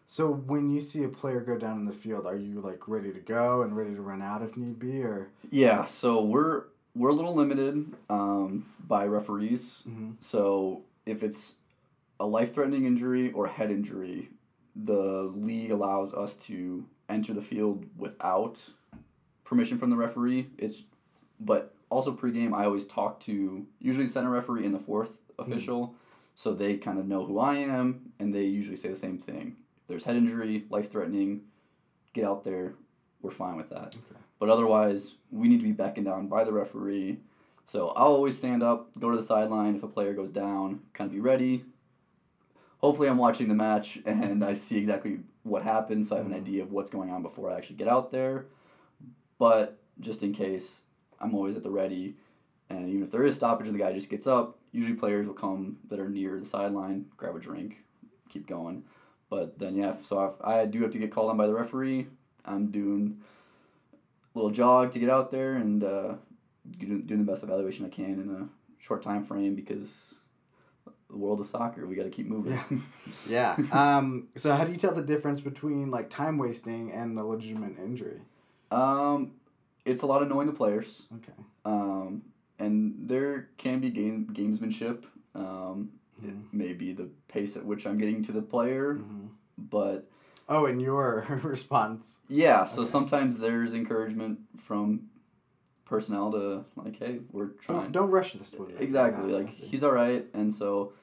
So 0.08 0.32
when 0.32 0.70
you 0.70 0.80
see 0.82 1.04
a 1.04 1.10
player 1.10 1.40
go 1.40 1.58
down 1.58 1.78
in 1.78 1.86
the 1.86 1.94
field, 1.94 2.28
are 2.28 2.36
you 2.36 2.62
like 2.62 2.88
ready 2.88 3.12
to 3.12 3.20
go 3.20 3.62
and 3.64 3.76
ready 3.76 3.96
to 3.96 4.02
run 4.02 4.22
out 4.22 4.42
if 4.42 4.56
need 4.56 4.80
be, 4.80 5.02
or 5.04 5.30
Yeah, 5.50 5.86
so 5.86 6.24
we're 6.24 6.66
we're 6.96 7.10
a 7.10 7.14
little 7.14 7.34
limited 7.34 7.94
um, 8.10 8.68
by 8.80 9.06
referees. 9.06 9.82
So 10.20 10.84
if 11.06 11.24
it's 11.24 11.56
a 12.20 12.26
life 12.26 12.54
threatening 12.54 12.86
injury 12.86 13.32
or 13.32 13.48
head 13.48 13.72
injury, 13.72 14.30
the 14.76 15.32
league 15.34 15.72
allows 15.72 16.14
us 16.14 16.36
to 16.36 16.86
enter 17.10 17.34
the 17.34 17.42
field 17.42 17.86
without 17.98 18.62
permission 19.44 19.78
from 19.78 19.90
the 19.90 19.96
referee. 19.96 20.50
It's 20.58 20.84
but 21.40 21.74
also 21.90 22.14
pregame 22.14 22.54
I 22.54 22.66
always 22.66 22.86
talk 22.86 23.20
to 23.22 23.66
usually 23.80 24.06
the 24.06 24.12
center 24.12 24.30
referee 24.30 24.66
and 24.66 24.76
the 24.76 24.80
fourth 24.80 25.20
official, 25.40 25.96
so 26.36 26.54
they 26.54 26.78
kind 26.78 27.00
of 27.00 27.08
know 27.08 27.26
who 27.26 27.40
I 27.40 27.56
am 27.56 28.14
and 28.20 28.34
they 28.34 28.44
usually 28.44 28.78
say 28.78 28.90
the 28.90 28.96
same 28.96 29.18
thing. 29.18 29.58
There's 29.88 30.06
head 30.06 30.16
injury, 30.16 30.66
life 30.70 30.92
threatening, 30.92 31.44
get 32.14 32.26
out 32.26 32.44
there. 32.44 32.76
We're 33.22 33.32
fine 33.32 33.58
with 33.58 33.70
that. 33.70 33.96
But 34.40 34.50
otherwise, 34.50 35.16
we 35.32 35.48
need 35.48 35.60
to 35.60 35.64
be 35.64 35.72
beckoned 35.72 36.06
down 36.06 36.28
by 36.28 36.44
the 36.44 36.52
referee. 36.52 37.20
So 37.66 37.90
I'll 37.90 38.08
always 38.08 38.38
stand 38.38 38.62
up, 38.62 38.90
go 39.00 39.10
to 39.10 39.18
the 39.18 39.24
sideline 39.24 39.76
if 39.76 39.84
a 39.84 39.88
player 39.88 40.14
goes 40.14 40.32
down, 40.32 40.82
kind 40.94 41.08
of 41.08 41.14
be 41.14 41.22
ready. 41.22 41.66
Hopefully, 42.80 43.08
I'm 43.08 43.18
watching 43.18 43.48
the 43.48 43.56
match 43.56 44.00
and 44.06 44.44
I 44.44 44.54
see 44.54 44.78
exactly 44.78 45.20
what 45.44 45.64
happened, 45.64 46.06
so 46.06 46.16
I 46.16 46.18
have 46.20 46.26
an 46.26 46.34
mm-hmm. 46.34 46.42
idea 46.42 46.64
of 46.64 46.72
what's 46.72 46.90
going 46.90 47.10
on 47.10 47.22
before 47.22 47.50
I 47.50 47.58
actually 47.58 47.78
get 47.78 47.88
out 47.88 48.12
there. 48.12 48.48
But 49.40 49.80
just 50.00 50.24
in 50.24 50.34
case, 50.34 50.82
I'm 51.20 51.34
always 51.34 51.56
at 51.56 51.64
the 51.64 51.72
ready. 51.72 52.16
And 52.70 52.90
even 52.90 53.04
if 53.04 53.12
there 53.12 53.26
is 53.26 53.36
stoppage 53.36 53.68
and 53.68 53.76
the 53.76 53.80
guy 53.80 53.94
just 53.94 54.10
gets 54.10 54.28
up, 54.28 54.58
usually 54.72 54.96
players 54.96 55.28
will 55.28 55.34
come 55.34 55.78
that 55.90 56.00
are 56.00 56.10
near 56.10 56.40
the 56.40 56.46
sideline, 56.46 57.06
grab 57.18 57.36
a 57.36 57.40
drink, 57.40 57.84
keep 58.30 58.48
going. 58.48 58.84
But 59.30 59.60
then, 59.60 59.76
yeah, 59.76 59.96
so 60.02 60.26
if 60.26 60.34
I 60.44 60.66
do 60.66 60.82
have 60.84 60.92
to 60.92 61.00
get 61.00 61.12
called 61.12 61.32
on 61.32 61.38
by 61.38 61.48
the 61.48 61.54
referee, 61.54 62.08
I'm 62.46 62.68
doing 62.72 63.20
a 64.34 64.38
little 64.38 64.52
jog 64.52 64.92
to 64.92 65.00
get 65.00 65.10
out 65.10 65.32
there 65.32 65.56
and 65.56 65.84
uh, 65.84 66.14
doing 66.78 67.02
doing 67.06 67.26
the 67.26 67.32
best 67.32 67.44
evaluation 67.44 67.86
I 67.86 67.90
can 67.90 68.14
in 68.14 68.30
a 68.30 68.84
short 68.84 69.02
time 69.02 69.24
frame 69.24 69.56
because 69.56 70.16
the 71.10 71.18
world 71.18 71.40
of 71.40 71.46
soccer, 71.46 71.86
we 71.88 71.96
got 71.96 72.04
to 72.04 72.10
keep 72.10 72.28
moving. 72.28 72.84
yeah? 73.30 73.56
um, 73.72 74.28
so 74.36 74.54
how 74.54 74.64
do 74.66 74.72
you 74.72 74.78
tell 74.78 74.94
the 74.94 75.04
difference 75.04 75.42
between 75.42 75.90
like 75.90 76.10
time 76.10 76.38
wasting 76.38 76.92
and 76.92 77.18
a 77.18 77.24
legitimate 77.24 77.78
injury? 77.80 78.22
um, 78.74 79.34
it's 79.86 80.02
a 80.02 80.06
lot 80.06 80.22
of 80.22 80.28
knowing 80.30 80.48
the 80.48 80.54
players. 80.54 81.04
Okay. 81.16 81.34
Um, 81.66 82.24
and 82.60 82.96
there 82.98 83.50
can 83.58 83.80
be 83.80 83.90
game 83.90 84.28
gamesmanship. 84.32 85.04
Um, 85.36 85.92
Mm-hmm. 86.24 86.62
It 86.62 86.68
may 86.68 86.74
be 86.74 86.94
the 86.94 87.10
pace 87.28 87.56
at 87.58 87.66
which 87.66 87.86
I'm 87.86 87.98
getting 87.98 88.24
to 88.24 88.32
the 88.32 88.42
player, 88.42 88.96
mm-hmm. 88.96 89.28
but 89.58 90.10
Oh, 90.50 90.66
and 90.66 90.82
your 90.82 91.26
response. 91.44 92.20
yeah. 92.28 92.66
So 92.66 92.82
Okay. 92.82 92.92
sometimes 92.92 93.40
there's 93.40 93.74
encouragement 93.74 94.40
from 94.58 95.10
personnel 95.86 96.32
to 96.32 96.66
like, 96.76 96.98
hey, 97.00 97.20
we're 97.32 97.48
trying. 97.48 97.84
Don't, 97.84 97.92
don't 97.94 98.12
rush 98.12 98.34
this 98.34 98.52
one. 98.54 98.74
Exactly. 98.80 99.32
Yeah, 99.32 99.38
like 99.38 99.50
he's 99.52 99.84
all 99.84 99.92
right, 99.92 100.26
and 100.34 100.54
so 100.54 100.94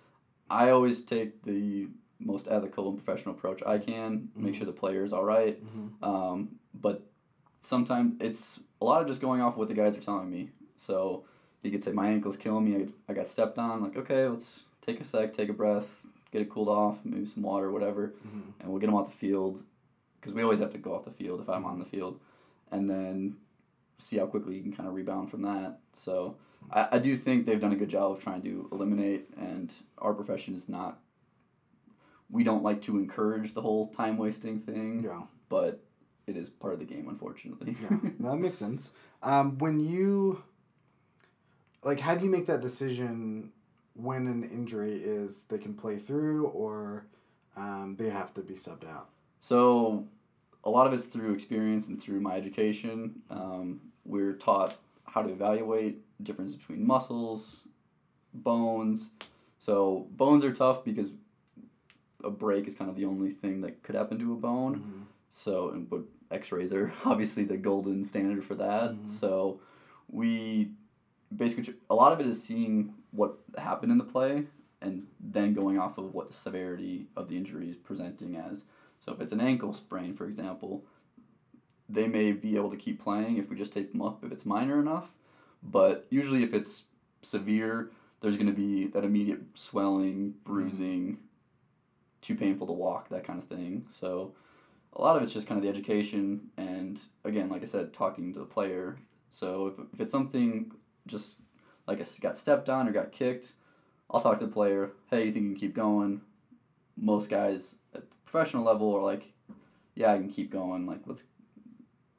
I 0.51 0.71
always 0.71 1.03
take 1.03 1.43
the 1.45 1.89
most 2.19 2.49
ethical 2.51 2.89
and 2.91 3.03
professional 3.03 3.35
approach 3.35 3.63
I 3.65 3.79
can. 3.79 4.29
Make 4.37 4.55
sure 4.55 4.63
mm-hmm. 4.63 4.75
the 4.75 4.79
player 4.79 5.05
is 5.05 5.13
all 5.13 5.25
right. 5.25 5.59
Um, 6.03 6.57
but 6.75 7.07
sometimes 7.61 8.17
it's 8.21 8.61
a 8.81 8.85
lot 8.85 9.01
of 9.01 9.09
just 9.09 9.21
going 9.21 9.41
off 9.41 9.57
what 9.57 9.69
the 9.69 9.75
guys 9.75 9.97
are 9.97 10.01
telling 10.01 10.31
me. 10.31 10.51
So 10.77 11.25
you 11.63 11.71
could 11.71 11.83
say 11.83 11.93
my 11.93 12.09
ankle's 12.09 12.37
killing 12.37 12.65
me. 12.65 12.77
I, 13.09 13.13
I 13.13 13.15
got 13.15 13.29
stepped 13.29 13.59
on. 13.59 13.83
Like 13.83 13.97
okay, 13.97 14.27
let's 14.29 14.67
take 14.93 15.01
a 15.01 15.05
sec, 15.05 15.35
take 15.35 15.49
a 15.49 15.53
breath, 15.53 16.01
get 16.33 16.43
it 16.43 16.51
cooled 16.51 16.69
off, 16.69 16.99
maybe 17.05 17.27
some 17.27 17.43
water, 17.43 17.71
whatever, 17.71 18.13
and 18.61 18.69
we'll 18.71 18.79
get 18.81 18.87
them 18.87 18.95
off 18.97 19.11
the 19.11 19.17
field. 19.17 19.63
Because 20.21 20.35
we 20.35 20.43
always 20.43 20.59
have 20.59 20.73
to 20.73 20.79
go 20.79 20.95
off 20.95 21.05
the 21.07 21.11
field 21.11 21.41
if 21.41 21.49
I'm 21.49 21.65
on 21.65 21.79
the 21.79 21.85
field, 21.87 22.21
and 22.71 22.91
then 22.91 23.37
see 23.99 24.19
how 24.19 24.27
quickly 24.27 24.57
you 24.57 24.63
can 24.63 24.73
kind 24.73 24.89
of 24.89 24.95
rebound 24.95 25.31
from 25.31 25.43
that. 25.43 25.79
So 25.95 26.37
I, 26.71 26.89
I 26.93 26.99
do 26.99 27.17
think 27.17 27.47
they've 27.47 27.61
done 27.61 27.73
a 27.73 27.77
good 27.77 27.89
job 27.89 28.13
of 28.13 28.23
trying 28.23 28.43
to 28.43 28.69
eliminate, 28.71 29.29
and 29.39 29.73
our 29.99 30.13
profession 30.13 30.55
is 30.55 30.69
not. 30.69 30.99
We 32.31 32.45
don't 32.45 32.63
like 32.63 32.83
to 32.83 32.97
encourage 32.97 33.55
the 33.55 33.63
whole 33.63 33.89
time 33.89 34.17
wasting 34.19 34.61
thing, 34.61 35.03
Yeah. 35.05 35.23
but 35.49 35.81
it 36.27 36.37
is 36.37 36.49
part 36.51 36.75
of 36.75 36.79
the 36.81 36.85
game, 36.87 37.09
unfortunately. 37.09 37.77
Yeah, 37.83 37.97
that 38.21 38.37
makes 38.37 38.59
sense. 38.59 38.93
Um, 39.23 39.59
when 39.59 39.81
you, 39.81 40.43
like, 41.83 42.01
how 42.01 42.15
do 42.15 42.25
you 42.25 42.31
make 42.31 42.47
that 42.47 42.61
decision 42.61 43.51
when 43.95 44.27
an 44.27 44.45
injury 44.45 45.03
is 45.03 45.45
they 45.45 45.59
can 45.59 45.75
play 45.75 45.99
through 45.99 46.47
or 46.47 47.07
um, 47.57 47.97
they 47.99 48.11
have 48.11 48.33
to 48.35 48.41
be 48.41 48.55
subbed 48.55 48.89
out? 48.89 49.09
So, 49.41 50.07
a 50.63 50.71
lot 50.71 50.87
of 50.87 50.93
it's 50.93 51.07
through 51.07 51.33
experience 51.33 51.89
and 51.89 52.01
through 52.01 52.21
my 52.21 52.35
education. 52.35 53.23
Um, 53.31 53.81
we're 54.05 54.35
taught 54.35 54.77
how 55.05 55.23
to 55.23 55.31
evaluate 55.31 56.03
difference 56.23 56.55
between 56.55 56.87
muscles, 56.87 57.61
bones. 58.35 59.11
So, 59.59 60.07
bones 60.11 60.45
are 60.45 60.53
tough 60.53 60.85
because 60.85 61.13
a 62.23 62.31
break 62.31 62.67
is 62.67 62.75
kind 62.75 62.91
of 62.91 62.97
the 62.97 63.07
only 63.07 63.31
thing 63.31 63.63
that 63.63 63.83
could 63.83 63.95
happen 63.95 64.19
to 64.19 64.33
a 64.33 64.37
bone. 64.37 65.07
So, 65.31 65.71
and 65.71 65.89
but 65.89 66.03
X-rays 66.31 66.73
are 66.73 66.93
obviously 67.05 67.45
the 67.45 67.57
golden 67.57 68.05
standard 68.05 68.45
for 68.45 68.55
that. 68.57 68.97
So, 69.05 69.61
we 70.11 70.73
basically 71.35 71.75
a 71.89 71.95
lot 71.95 72.13
of 72.13 72.21
it 72.21 72.27
is 72.27 72.43
seeing 72.43 72.95
what 73.13 73.39
happened 73.59 73.93
in 73.93 73.99
the 73.99 74.05
play 74.05 74.45
and 74.83 75.07
then 75.19 75.53
going 75.53 75.79
off 75.79 75.99
of 75.99 76.15
what 76.15 76.31
the 76.31 76.37
severity 76.37 77.07
of 77.17 77.29
the 77.29 77.37
injury 77.37 77.69
is 77.69 77.77
presenting 77.77 78.37
as. 78.37 78.65
So, 79.05 79.13
if 79.13 79.21
it's 79.21 79.33
an 79.33 79.41
ankle 79.41 79.73
sprain, 79.73 80.15
for 80.15 80.27
example, 80.27 80.85
they 81.89 82.07
may 82.07 82.33
be 82.33 82.57
able 82.57 82.71
to 82.71 82.77
keep 82.77 83.03
playing 83.03 83.37
if 83.37 83.51
we 83.51 83.57
just 83.57 83.73
tape 83.73 83.93
them 83.93 84.03
up 84.03 84.25
if 84.25 84.33
it's 84.33 84.47
minor 84.47 84.79
enough. 84.81 85.15
But 85.63 86.07
usually, 86.11 86.43
if 86.43 86.55
it's 86.55 86.85
severe, 87.23 87.91
there's 88.21 88.37
going 88.37 88.47
to 88.47 88.53
be 88.53 88.87
that 88.89 89.05
immediate 89.05 89.41
swelling, 89.55 90.35
hmm. 90.45 90.53
bruising, 90.53 91.19
too 92.21 92.35
painful 92.35 92.67
to 92.67 92.73
walk, 92.73 93.09
that 93.09 93.25
kind 93.25 93.39
of 93.39 93.49
thing. 93.49 93.87
So 93.91 94.33
a 94.93 95.01
lot 95.01 95.17
of 95.17 95.23
it's 95.23 95.33
just 95.33 95.47
kind 95.47 95.59
of 95.59 95.63
the 95.63 95.71
education 95.71 96.51
and 96.57 97.01
again, 97.25 97.49
like 97.49 97.63
I 97.63 97.67
said, 97.67 97.93
talking 97.93 98.33
to 98.35 98.39
the 98.39 98.47
player. 98.47 98.99
So 99.31 99.69
if, 99.69 99.79
if 99.95 100.01
it's 100.01 100.13
something 100.13 100.73
just 101.07 101.41
like 101.91 101.99
I 101.99 102.03
s- 102.03 102.19
got 102.19 102.37
stepped 102.37 102.69
on 102.69 102.89
or 102.89 102.93
got 102.93 103.13
kicked, 103.13 103.53
I'll 104.09 104.21
talk 104.21 104.39
to 104.39 104.47
the 104.47 104.53
player. 104.53 104.93
Hey, 105.11 105.27
you 105.27 105.33
think 105.33 105.45
you 105.45 105.51
can 105.51 105.61
keep 105.61 105.75
going? 105.75 106.21
Most 106.97 107.29
guys 107.29 107.77
at 107.95 108.09
the 108.09 108.17
professional 108.25 108.65
level 108.65 108.95
are 108.95 109.03
like, 109.03 109.33
yeah, 109.95 110.13
I 110.13 110.19
can 110.19 110.31
keep 110.31 110.51
going. 110.51 110.87
Like 110.87 111.01
let's, 111.07 111.25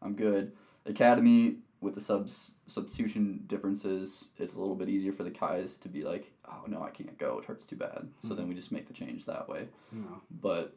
I'm 0.01 0.13
good. 0.13 0.51
Academy 0.86 1.58
with 1.80 1.96
the 1.96 2.01
subs 2.01 2.54
substitution 2.68 3.44
differences, 3.48 4.30
it's 4.38 4.54
a 4.54 4.60
little 4.60 4.75
bit 4.75 4.90
easier 4.90 5.12
for 5.12 5.24
the 5.24 5.30
guys 5.30 5.78
to 5.78 5.90
be 5.90 6.04
like, 6.04 6.32
oh 6.48 6.63
no, 6.68 6.84
I 6.84 6.90
can't 6.90 7.18
go. 7.18 7.40
It 7.40 7.46
hurts 7.46 7.66
too 7.66 7.78
bad. 7.78 8.10
So 8.22 8.30
hmm. 8.30 8.36
then 8.36 8.48
we 8.50 8.56
just 8.56 8.72
make 8.72 8.88
the 8.88 8.94
change 8.94 9.25
that 9.25 9.48
way. 9.48 9.70
No. 9.92 10.22
But 10.30 10.75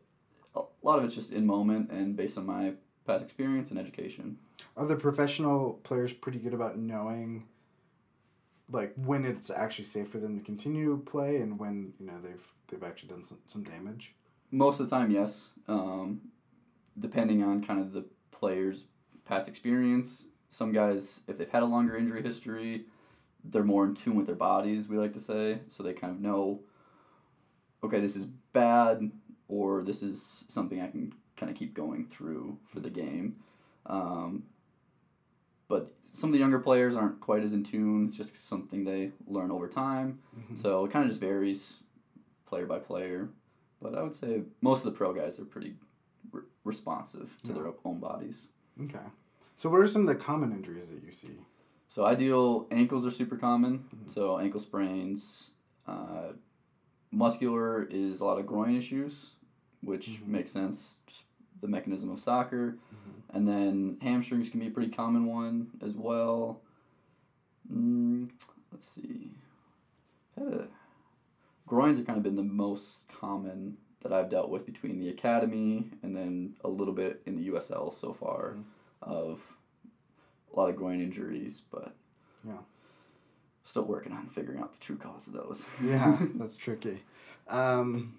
a 0.55 0.63
lot 0.83 0.99
of 0.99 1.05
it's 1.05 1.15
just 1.15 1.33
in 1.33 1.47
moment 1.47 1.91
and 1.91 2.17
based 2.17 2.39
on 2.39 2.47
my 2.47 2.75
past 3.07 3.25
experience 3.25 3.71
and 3.71 3.79
education. 3.79 4.39
Are 4.77 4.87
the 4.87 4.97
professional 4.97 5.81
players 5.83 6.13
pretty 6.13 6.39
good 6.39 6.55
about 6.55 6.79
knowing, 6.79 7.45
like 8.75 8.93
when 8.97 9.25
it's 9.25 9.51
actually 9.51 9.87
safe 9.87 10.09
for 10.09 10.19
them 10.19 10.39
to 10.39 10.45
continue 10.45 10.97
to 10.97 11.03
play 11.03 11.37
and 11.37 11.59
when 11.59 11.95
you 11.99 12.07
know 12.07 12.21
they've 12.23 12.47
they've 12.69 12.83
actually 12.83 13.09
done 13.09 13.25
some, 13.25 13.39
some 13.47 13.63
damage? 13.63 14.15
Most 14.51 14.81
of 14.81 14.89
the 14.89 14.97
time, 14.97 15.11
yes. 15.11 15.51
Um, 15.67 16.21
depending 16.99 17.43
on 17.43 17.65
kind 17.65 17.81
of 17.81 17.93
the 17.93 18.05
player's 18.31 18.85
past 19.25 19.49
experience. 19.49 20.27
Some 20.51 20.73
guys, 20.73 21.21
if 21.27 21.39
they've 21.39 21.51
had 21.51 21.63
a 21.63 21.67
longer 21.67 21.97
injury 21.97 22.23
history, 22.23 22.85
they're 23.43 23.65
more 23.65 23.85
in 23.85 23.95
tune 23.95 24.17
with 24.17 24.27
their 24.27 24.37
bodies, 24.37 24.89
we 24.89 24.97
like 24.97 25.13
to 25.15 25.21
say. 25.21 25.61
So 25.69 25.83
they 25.83 25.93
kind 25.93 26.13
of 26.13 26.21
know, 26.21 26.61
okay, 27.83 28.01
this 28.01 28.17
is 28.17 28.27
bad, 28.53 29.11
or 29.49 29.83
this 29.83 30.03
is 30.03 30.45
something 30.49 30.81
I 30.81 30.89
can 30.89 31.13
kind 31.37 31.51
of 31.51 31.57
keep 31.59 31.75
going 31.75 32.05
through 32.05 32.59
for 32.67 32.81
the 32.81 32.91
game. 32.91 33.37
Um, 33.87 34.45
but 35.69 35.93
some 36.07 36.31
of 36.31 36.35
the 36.35 36.39
younger 36.39 36.59
players 36.59 36.95
aren't 36.95 37.21
quite 37.21 37.43
as 37.43 37.53
in 37.53 37.65
tune. 37.65 38.07
It's 38.07 38.17
just 38.17 38.47
something 38.47 38.85
they 38.85 39.13
learn 39.27 39.51
over 39.51 39.69
time. 39.69 40.21
Mm-hmm. 40.39 40.57
So 40.57 40.85
it 40.85 40.93
kind 40.93 41.05
of 41.05 41.11
just 41.11 41.21
varies 41.21 41.79
player 42.47 42.67
by 42.67 42.79
player. 42.79 43.29
But 43.83 43.95
I 43.97 44.03
would 44.03 44.15
say 44.15 44.43
most 44.61 44.81
of 44.81 44.93
the 44.93 44.97
pro 44.97 45.13
guys 45.13 45.39
are 45.39 45.45
pretty 45.45 45.75
re- 46.33 46.43
responsive 46.65 47.37
to 47.45 47.53
their 47.53 47.67
own 47.85 47.99
bodies. 47.99 48.47
Okay. 48.83 48.99
So 49.57 49.69
what 49.69 49.81
are 49.81 49.87
some 49.87 50.03
of 50.03 50.09
the 50.09 50.15
common 50.15 50.53
injuries 50.53 50.89
that 50.89 51.03
you 51.05 51.13
see? 51.13 51.37
So 51.89 52.05
ideal 52.05 52.67
ankles 52.71 53.07
are 53.07 53.11
super 53.11 53.37
common. 53.37 53.85
Mm-hmm. 53.95 54.11
So 54.11 54.39
ankle 54.39 54.61
sprains. 54.61 55.51
Uh, 55.87 56.33
muscular 57.11 57.85
is 57.85 58.21
a 58.21 58.25
lot 58.25 58.39
of 58.39 58.47
groin 58.47 58.77
issues, 58.77 59.33
which 59.83 60.09
mm-hmm. 60.09 60.33
makes 60.33 60.51
sense. 60.51 60.99
Just 61.07 61.23
the 61.65 61.71
mechanism 61.71 62.11
of 62.11 62.21
soccer, 62.21 62.77
and 63.33 63.49
then 63.49 63.97
hamstrings 64.03 64.51
can 64.51 64.61
be 64.61 64.67
a 64.69 64.71
pretty 64.71 64.93
common 64.93 65.25
one 65.27 65.71
as 65.83 65.95
well. 65.95 66.61
Mm, 67.73 68.29
let's 68.71 68.87
see. 68.87 69.31
A, 70.37 70.67
groins 71.67 71.97
have 71.97 72.07
kind 72.07 72.19
of 72.19 72.23
been 72.23 72.37
the 72.37 72.43
most 72.43 73.09
common 73.09 73.79
that 74.03 74.13
I've 74.13 74.29
dealt 74.29 74.51
with 74.51 74.67
between 74.67 75.01
the 75.01 75.09
academy 75.09 75.87
and 76.03 76.15
then 76.15 76.55
a 76.63 76.69
little 76.69 76.93
bit 76.93 77.23
in 77.25 77.37
the 77.37 77.49
USL 77.51 77.95
so 77.95 78.13
far 78.13 78.57
of 79.01 79.41
a 80.55 80.57
lot 80.61 80.69
of 80.69 80.77
groin 80.77 81.01
injuries, 81.01 81.63
but 81.71 81.95
Yeah. 82.47 82.59
still 83.65 83.85
working 83.85 84.13
on 84.13 84.29
figuring 84.29 84.61
out 84.61 84.75
the 84.75 84.81
true 84.81 84.97
cause 84.97 85.27
of 85.29 85.33
those. 85.33 85.67
Yeah, 85.83 86.19
that's 86.35 86.57
tricky. 86.57 87.03
Um, 87.49 88.17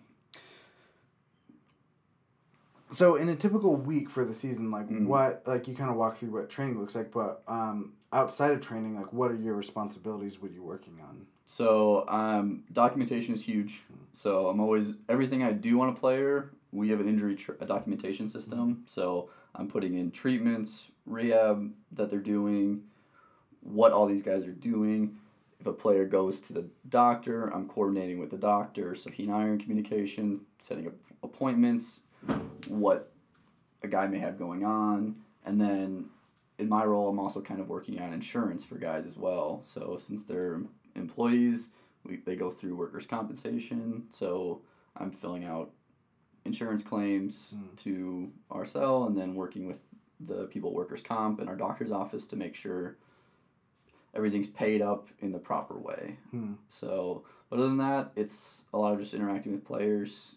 so 2.96 3.16
in 3.16 3.30
a 3.30 3.36
typical 3.36 3.76
week 3.76 4.10
for 4.10 4.24
the 4.26 4.34
season, 4.34 4.72
like 4.72 4.90
Mm. 4.90 5.06
what, 5.08 5.44
like 5.46 5.68
you 5.68 5.76
kind 5.76 5.90
of 5.90 5.96
walk 5.98 6.16
through 6.16 6.30
what 6.32 6.50
training 6.50 6.80
looks 6.80 6.96
like, 6.96 7.12
but 7.12 7.42
um, 7.48 7.94
outside 8.14 8.52
of 8.52 8.62
training, 8.62 8.96
like 8.96 9.12
what 9.12 9.32
are 9.32 9.36
your 9.36 9.56
responsibilities? 9.56 10.42
What 10.42 10.52
are 10.52 10.54
you 10.54 10.64
working 10.64 11.00
on? 11.02 11.26
So 11.46 12.06
um, 12.08 12.64
documentation 12.72 13.34
is 13.34 13.44
huge. 13.44 13.82
So 14.12 14.48
I'm 14.48 14.60
always 14.60 14.98
everything 15.10 15.44
I 15.44 15.52
do 15.52 15.82
on 15.82 15.90
a 15.90 15.94
player. 15.94 16.52
We 16.72 16.90
have 16.90 17.00
an 17.00 17.08
injury 17.08 17.36
tr- 17.36 17.54
a 17.60 17.66
documentation 17.66 18.28
system. 18.28 18.84
So 18.86 19.30
I'm 19.54 19.68
putting 19.68 19.96
in 19.98 20.12
treatments, 20.12 20.92
rehab 21.06 21.72
that 21.92 22.10
they're 22.10 22.20
doing, 22.20 22.84
what 23.62 23.92
all 23.92 24.06
these 24.06 24.22
guys 24.22 24.46
are 24.46 24.52
doing. 24.52 25.18
If 25.60 25.68
a 25.68 25.74
player 25.74 26.06
goes 26.06 26.40
to 26.42 26.54
the 26.54 26.68
doctor, 26.90 27.46
I'm 27.46 27.68
coordinating 27.68 28.20
with 28.20 28.30
the 28.32 28.38
doctor. 28.38 28.94
So 28.96 29.10
he 29.10 29.24
and 29.24 29.34
I 29.34 29.44
are 29.44 29.54
in 29.54 29.60
communication, 29.60 30.42
setting 30.60 30.88
up 30.88 30.94
appointments, 31.24 32.02
what 32.68 33.12
a 33.84 33.88
guy 33.88 34.08
may 34.08 34.20
have 34.20 34.38
going 34.38 34.64
on, 34.64 35.16
and 35.46 35.60
then 35.60 36.10
in 36.58 36.70
my 36.70 36.86
role, 36.86 37.10
I'm 37.10 37.20
also 37.20 37.42
kind 37.42 37.60
of 37.60 37.68
working 37.68 38.00
on 38.00 38.14
insurance 38.14 38.64
for 38.64 38.76
guys 38.76 39.06
as 39.06 39.18
well. 39.18 39.60
So 39.64 39.98
since 40.00 40.24
they're 40.24 40.62
employees, 40.96 41.70
we, 42.06 42.18
they 42.18 42.36
go 42.36 42.52
through 42.52 42.76
workers' 42.76 43.06
compensation. 43.06 44.06
So 44.10 44.62
I'm 44.96 45.12
filling 45.12 45.44
out 45.44 45.72
insurance 46.46 46.84
claims 46.84 47.54
hmm. 47.56 47.76
to 47.78 48.32
RSL 48.52 49.08
and 49.08 49.18
then 49.18 49.36
working 49.36 49.66
with 49.66 49.82
the 50.20 50.46
people 50.46 50.70
at 50.70 50.76
workers' 50.76 51.02
comp 51.02 51.40
and 51.40 51.50
our 51.50 51.56
doctor's 51.56 51.92
office 51.92 52.26
to 52.28 52.36
make 52.36 52.56
sure 52.56 52.96
everything's 54.14 54.48
paid 54.48 54.82
up 54.82 55.10
in 55.20 55.34
the 55.34 55.40
proper 55.40 55.78
way. 55.78 56.18
Hmm. 56.32 56.54
So, 56.70 57.24
but 57.50 57.60
other 57.60 57.68
than 57.68 57.78
that, 57.78 58.12
it's 58.16 58.62
a 58.74 58.78
lot 58.78 58.94
of 58.94 59.00
just 59.00 59.14
interacting 59.14 59.52
with 59.52 59.66
players, 59.66 60.36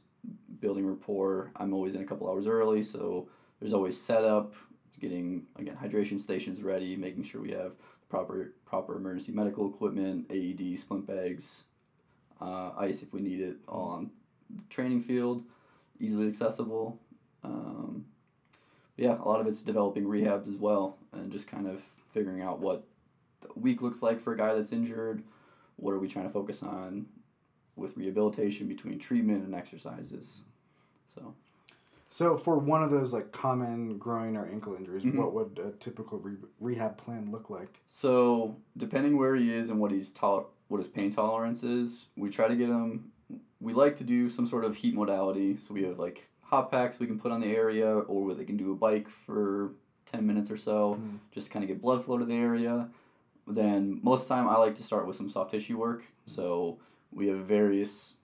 building 0.61 0.87
rapport. 0.87 1.51
I'm 1.57 1.73
always 1.73 1.95
in 1.95 2.03
a 2.03 2.05
couple 2.05 2.29
hours 2.29 2.47
early, 2.47 2.83
so 2.83 3.29
there's 3.61 3.73
always 3.73 4.01
setup, 4.01 4.55
getting 5.01 5.47
again 5.57 5.77
hydration 5.81 6.21
stations 6.21 6.63
ready, 6.63 6.97
making 6.97 7.25
sure 7.25 7.41
we 7.41 7.53
have 7.53 7.75
proper 8.09 8.53
proper 8.67 8.97
emergency 8.97 9.33
medical 9.33 9.69
equipment, 9.69 10.31
AED, 10.31 10.79
splint 10.79 11.07
bags, 11.07 11.65
uh, 12.41 12.71
ice 12.79 13.03
if 13.03 13.13
we 13.13 13.21
need 13.21 13.41
it, 13.41 13.57
all 13.69 13.91
on 13.91 14.11
training 14.71 15.01
field, 15.01 15.45
easily 16.01 16.27
accessible. 16.27 16.99
Um, 17.45 18.07
yeah, 18.97 19.17
a 19.21 19.29
lot 19.29 19.41
of 19.41 19.47
it's 19.47 19.63
developing 19.63 20.05
rehabs 20.05 20.49
as 20.49 20.57
well, 20.57 20.99
and 21.13 21.31
just 21.31 21.47
kind 21.47 21.67
of 21.67 21.83
figuring 22.13 22.43
out 22.43 22.59
what 22.59 22.85
the 23.41 23.49
week 23.55 23.81
looks 23.81 24.03
like 24.03 24.21
for 24.21 24.33
a 24.33 24.37
guy 24.37 24.55
that's 24.55 24.73
injured. 24.73 25.23
What 25.77 25.93
are 25.93 25.99
we 25.99 26.09
trying 26.09 26.27
to 26.27 26.33
focus 26.33 26.63
on 26.63 27.07
with 27.79 27.97
rehabilitation 27.97 28.67
between 28.69 28.99
treatment 28.99 29.45
and 29.45 29.55
exercises? 29.55 30.41
So. 31.15 31.35
So 32.11 32.37
for 32.39 32.59
one 32.59 32.83
of 32.83 32.91
those 32.91 33.13
like 33.13 33.33
common 33.33 33.99
groin 33.99 34.37
or 34.37 34.47
ankle 34.47 34.75
injuries, 34.75 35.05
Mhm. 35.05 35.17
what 35.17 35.35
would 35.35 35.59
a 35.59 35.73
typical 35.73 36.19
re- 36.19 36.37
rehab 36.59 36.97
plan 36.97 37.31
look 37.31 37.51
like? 37.51 37.81
So 37.91 38.57
depending 38.77 39.17
where 39.19 39.35
he 39.37 39.53
is 39.53 39.69
and 39.71 39.79
what 39.79 39.91
he's 39.91 40.11
tol- 40.13 40.51
what 40.69 40.79
his 40.79 40.89
pain 40.89 41.11
tolerance 41.11 41.63
is, 41.63 42.09
we 42.17 42.29
try 42.31 42.49
to 42.49 42.57
get 42.57 42.69
him. 42.69 43.13
We 43.61 43.73
like 43.75 43.97
to 43.99 44.05
do 44.05 44.29
some 44.31 44.47
sort 44.47 44.65
of 44.65 44.77
heat 44.77 44.95
modality. 44.95 45.57
So 45.59 45.75
we 45.75 45.83
have 45.85 45.99
like 45.99 46.29
hot 46.43 46.71
packs 46.71 46.99
we 46.99 47.07
can 47.07 47.19
put 47.19 47.31
on 47.31 47.41
the 47.41 47.55
area, 47.55 47.99
or 47.99 48.33
they 48.35 48.45
can 48.47 48.57
do 48.57 48.73
a 48.73 48.75
bike 48.75 49.09
for 49.09 49.73
ten 50.07 50.27
minutes 50.27 50.51
or 50.51 50.57
so, 50.57 50.99
just 51.31 51.51
kind 51.51 51.63
of 51.63 51.69
get 51.69 51.83
blood 51.83 52.03
flow 52.03 52.17
to 52.17 52.25
the 52.25 52.35
area. 52.35 52.89
Then 53.47 54.01
most 54.03 54.23
of 54.23 54.29
the 54.29 54.35
time 54.37 54.49
I 54.49 54.57
like 54.57 54.75
to 54.77 54.83
start 54.83 55.07
with 55.07 55.17
some 55.17 55.29
soft 55.31 55.51
tissue 55.51 55.77
work. 55.79 56.05
So 56.27 56.79
we 57.13 57.29
have 57.29 57.39
various 57.39 58.15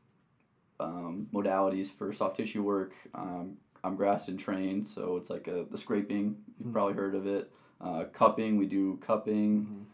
um, 0.80 1.28
modalities 1.32 1.90
for 1.90 2.12
soft 2.12 2.36
tissue 2.36 2.62
work. 2.62 2.94
Um, 3.14 3.58
I'm 3.82 3.96
Graston 3.96 4.38
trained, 4.38 4.86
so 4.86 5.16
it's 5.16 5.30
like 5.30 5.46
a 5.46 5.66
the 5.70 5.78
scraping. 5.78 6.36
You've 6.58 6.72
probably 6.72 6.94
heard 6.94 7.14
of 7.14 7.26
it. 7.26 7.50
Uh, 7.80 8.04
cupping, 8.12 8.56
we 8.56 8.66
do 8.66 8.96
cupping, 8.98 9.86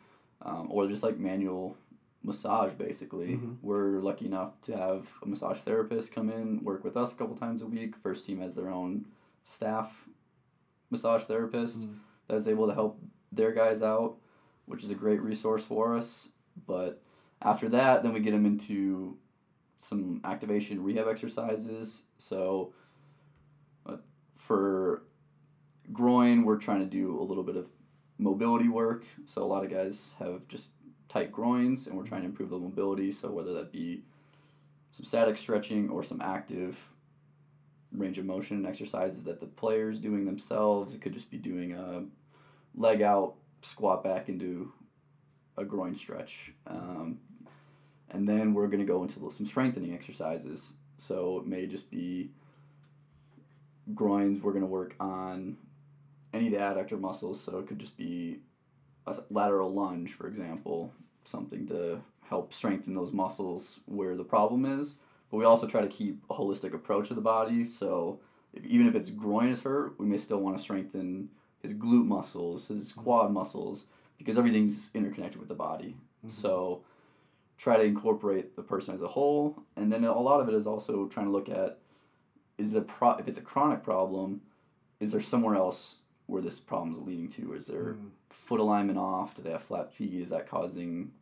um, 0.43 0.69
or 0.71 0.87
just 0.87 1.03
like 1.03 1.19
manual 1.19 1.77
massage. 2.23 2.73
Basically, 2.75 3.41
we're 3.63 4.01
lucky 4.01 4.27
enough 4.27 4.61
to 4.63 4.77
have 4.77 5.09
a 5.23 5.27
massage 5.27 5.59
therapist 5.59 6.15
come 6.15 6.31
in, 6.31 6.63
work 6.63 6.85
with 6.85 6.97
us 6.97 7.13
a 7.13 7.17
couple 7.17 7.37
times 7.37 7.63
a 7.63 7.67
week. 7.67 7.97
First 7.97 8.27
team 8.27 8.41
has 8.41 8.55
their 8.55 8.71
own 8.71 9.07
staff 9.43 10.09
massage 10.91 11.25
therapist 11.25 11.87
that 12.29 12.37
is 12.37 12.47
able 12.47 12.69
to 12.69 12.75
help 12.75 13.01
their 13.33 13.53
guys 13.53 13.83
out, 13.83 14.17
which 14.67 14.85
is 14.85 14.91
a 14.91 14.95
great 14.95 15.21
resource 15.21 15.65
for 15.65 15.97
us. 15.97 16.29
But 16.67 17.03
after 17.43 17.69
that, 17.71 18.03
then 18.03 18.13
we 18.13 18.21
get 18.21 18.33
them 18.33 18.47
into 18.47 19.17
some 19.79 20.21
activation 20.25 20.83
rehab 20.83 21.09
exercises. 21.09 22.05
So 22.19 22.75
uh, 23.87 23.97
for 24.37 25.03
groin, 25.93 26.45
we're 26.45 26.59
trying 26.59 26.81
to 26.81 26.87
do 26.87 27.19
a 27.19 27.25
little 27.25 27.45
bit 27.45 27.57
of 27.57 27.69
mobility 28.19 28.69
work. 28.69 29.05
So 29.25 29.43
a 29.43 29.47
lot 29.47 29.65
of 29.65 29.71
guys 29.71 30.15
have 30.19 30.47
just 30.49 30.73
tight 31.09 31.33
groins, 31.33 31.87
and 31.87 31.97
we're 31.97 32.07
trying 32.07 32.23
to 32.23 32.27
improve 32.27 32.51
the 32.51 32.59
mobility. 32.59 33.11
So 33.11 33.31
whether 33.31 33.55
that 33.55 33.73
be 33.73 34.03
some 34.93 35.05
static 35.05 35.37
stretching 35.37 35.89
or 35.89 36.03
some 36.03 36.21
active 36.21 36.93
range 37.93 38.19
of 38.19 38.25
motion 38.25 38.67
exercises 38.67 39.25
that 39.25 39.41
the 39.41 39.47
players 39.47 39.99
doing 39.99 40.25
themselves. 40.25 40.95
It 40.95 41.01
could 41.01 41.13
just 41.13 41.31
be 41.31 41.39
doing 41.39 41.75
a 41.75 42.05
leg 42.75 43.03
out, 43.03 43.35
squat 43.63 44.05
back 44.05 44.29
into 44.29 44.73
a 45.57 45.65
groin 45.65 45.97
stretch. 45.97 46.53
Um, 46.67 47.19
and 48.11 48.29
then 48.29 48.55
we're 48.55 48.69
gonna 48.69 48.85
go 48.85 49.03
into 49.03 49.31
some 49.31 49.47
strengthening 49.47 49.95
exercises. 49.95 50.75
So 50.97 51.39
it 51.39 51.47
may 51.47 51.67
just 51.67 51.91
be 51.91 52.31
groins. 53.95 54.43
We're 54.43 54.53
gonna 54.53 54.67
work 54.67 54.95
on 55.01 55.57
any 56.33 56.47
of 56.47 56.53
the 56.53 56.59
adductor 56.59 57.01
muscles. 57.01 57.41
So 57.41 57.59
it 57.59 57.67
could 57.67 57.79
just 57.79 57.97
be 57.97 58.39
a 59.07 59.17
lateral 59.31 59.73
lunge, 59.73 60.13
for 60.13 60.27
example, 60.27 60.93
something 61.25 61.67
to 61.69 62.03
help 62.29 62.53
strengthen 62.53 62.95
those 62.95 63.13
muscles 63.13 63.81
where 63.87 64.17
the 64.17 64.25
problem 64.25 64.65
is. 64.65 64.95
But 65.31 65.39
we 65.39 65.45
also 65.45 65.67
try 65.67 65.81
to 65.81 65.89
keep 65.89 66.23
a 66.29 66.35
holistic 66.35 66.75
approach 66.75 67.09
to 67.09 67.15
the 67.15 67.21
body. 67.21 67.65
So 67.65 68.21
if, 68.53 68.67
even 68.67 68.87
if 68.87 68.95
its 68.95 69.11
groin 69.11 69.49
is 69.49 69.63
hurt, 69.63 69.99
we 69.99 70.07
may 70.07 70.17
still 70.17 70.41
want 70.41 70.57
to 70.57 70.63
strengthen 70.63 71.31
his 71.63 71.75
glute 71.75 72.07
muscles, 72.07 72.69
his 72.69 72.91
mm-hmm. 72.91 73.03
quad 73.03 73.33
muscles, 73.33 73.87
because 74.19 74.39
everything's 74.39 74.91
interconnected 74.95 75.39
with 75.39 75.49
the 75.49 75.55
body. 75.55 75.97
Mm-hmm. 76.19 76.29
So 76.29 76.83
try 77.61 77.77
to 77.77 77.83
incorporate 77.83 78.57
the 78.57 78.63
person 78.63 78.95
as 78.95 79.03
a 79.03 79.09
whole, 79.09 79.63
and 79.77 79.93
then 79.93 80.03
a 80.05 80.19
lot 80.19 80.41
of 80.41 80.49
it 80.49 80.55
is 80.55 80.67
also 80.67 81.07
trying 81.07 81.27
to 81.27 81.33
look 81.33 81.49
at 81.49 81.79
is 82.57 82.73
the 82.73 82.81
pro 82.81 83.13
if 83.13 83.29
it's 83.29 83.39
a 83.39 83.43
chronic 83.43 83.83
problem, 83.83 84.41
is 84.99 85.13
there 85.13 85.21
somewhere 85.21 85.55
else 85.55 85.97
where 86.27 86.41
this 86.41 86.59
problem 86.59 86.93
is 86.93 87.01
leading 87.01 87.29
to? 87.29 87.53
Is 87.55 87.67
there 87.67 87.97
foot 88.27 88.61
alignment 88.61 88.99
off? 88.99 89.35
Do 89.35 89.43
they 89.43 89.51
have 89.51 89.63
flat 89.63 89.93
feet? 89.93 90.15
Is 90.15 90.31
that 90.31 90.49
causing 90.49 91.13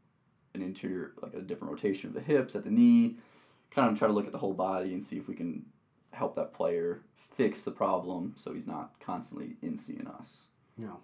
an 0.55 0.62
interior 0.62 1.12
like 1.22 1.35
a 1.35 1.40
different 1.40 1.72
rotation 1.72 2.09
of 2.09 2.14
the 2.14 2.20
hips 2.20 2.55
at 2.55 2.64
the 2.64 2.70
knee? 2.70 3.16
Kind 3.70 3.90
of 3.90 3.98
try 3.98 4.07
to 4.07 4.14
look 4.14 4.27
at 4.27 4.33
the 4.33 4.38
whole 4.38 4.55
body 4.55 4.92
and 4.92 5.03
see 5.03 5.16
if 5.16 5.29
we 5.29 5.35
can 5.35 5.66
help 6.12 6.37
that 6.37 6.53
player 6.53 7.03
fix 7.16 7.62
the 7.62 7.70
problem 7.70 8.33
so 8.37 8.53
he's 8.53 8.66
not 8.66 8.92
constantly 9.01 9.57
in 9.62 9.77
seeing 9.77 10.07
us. 10.07 10.46
Yeah. 10.77 10.96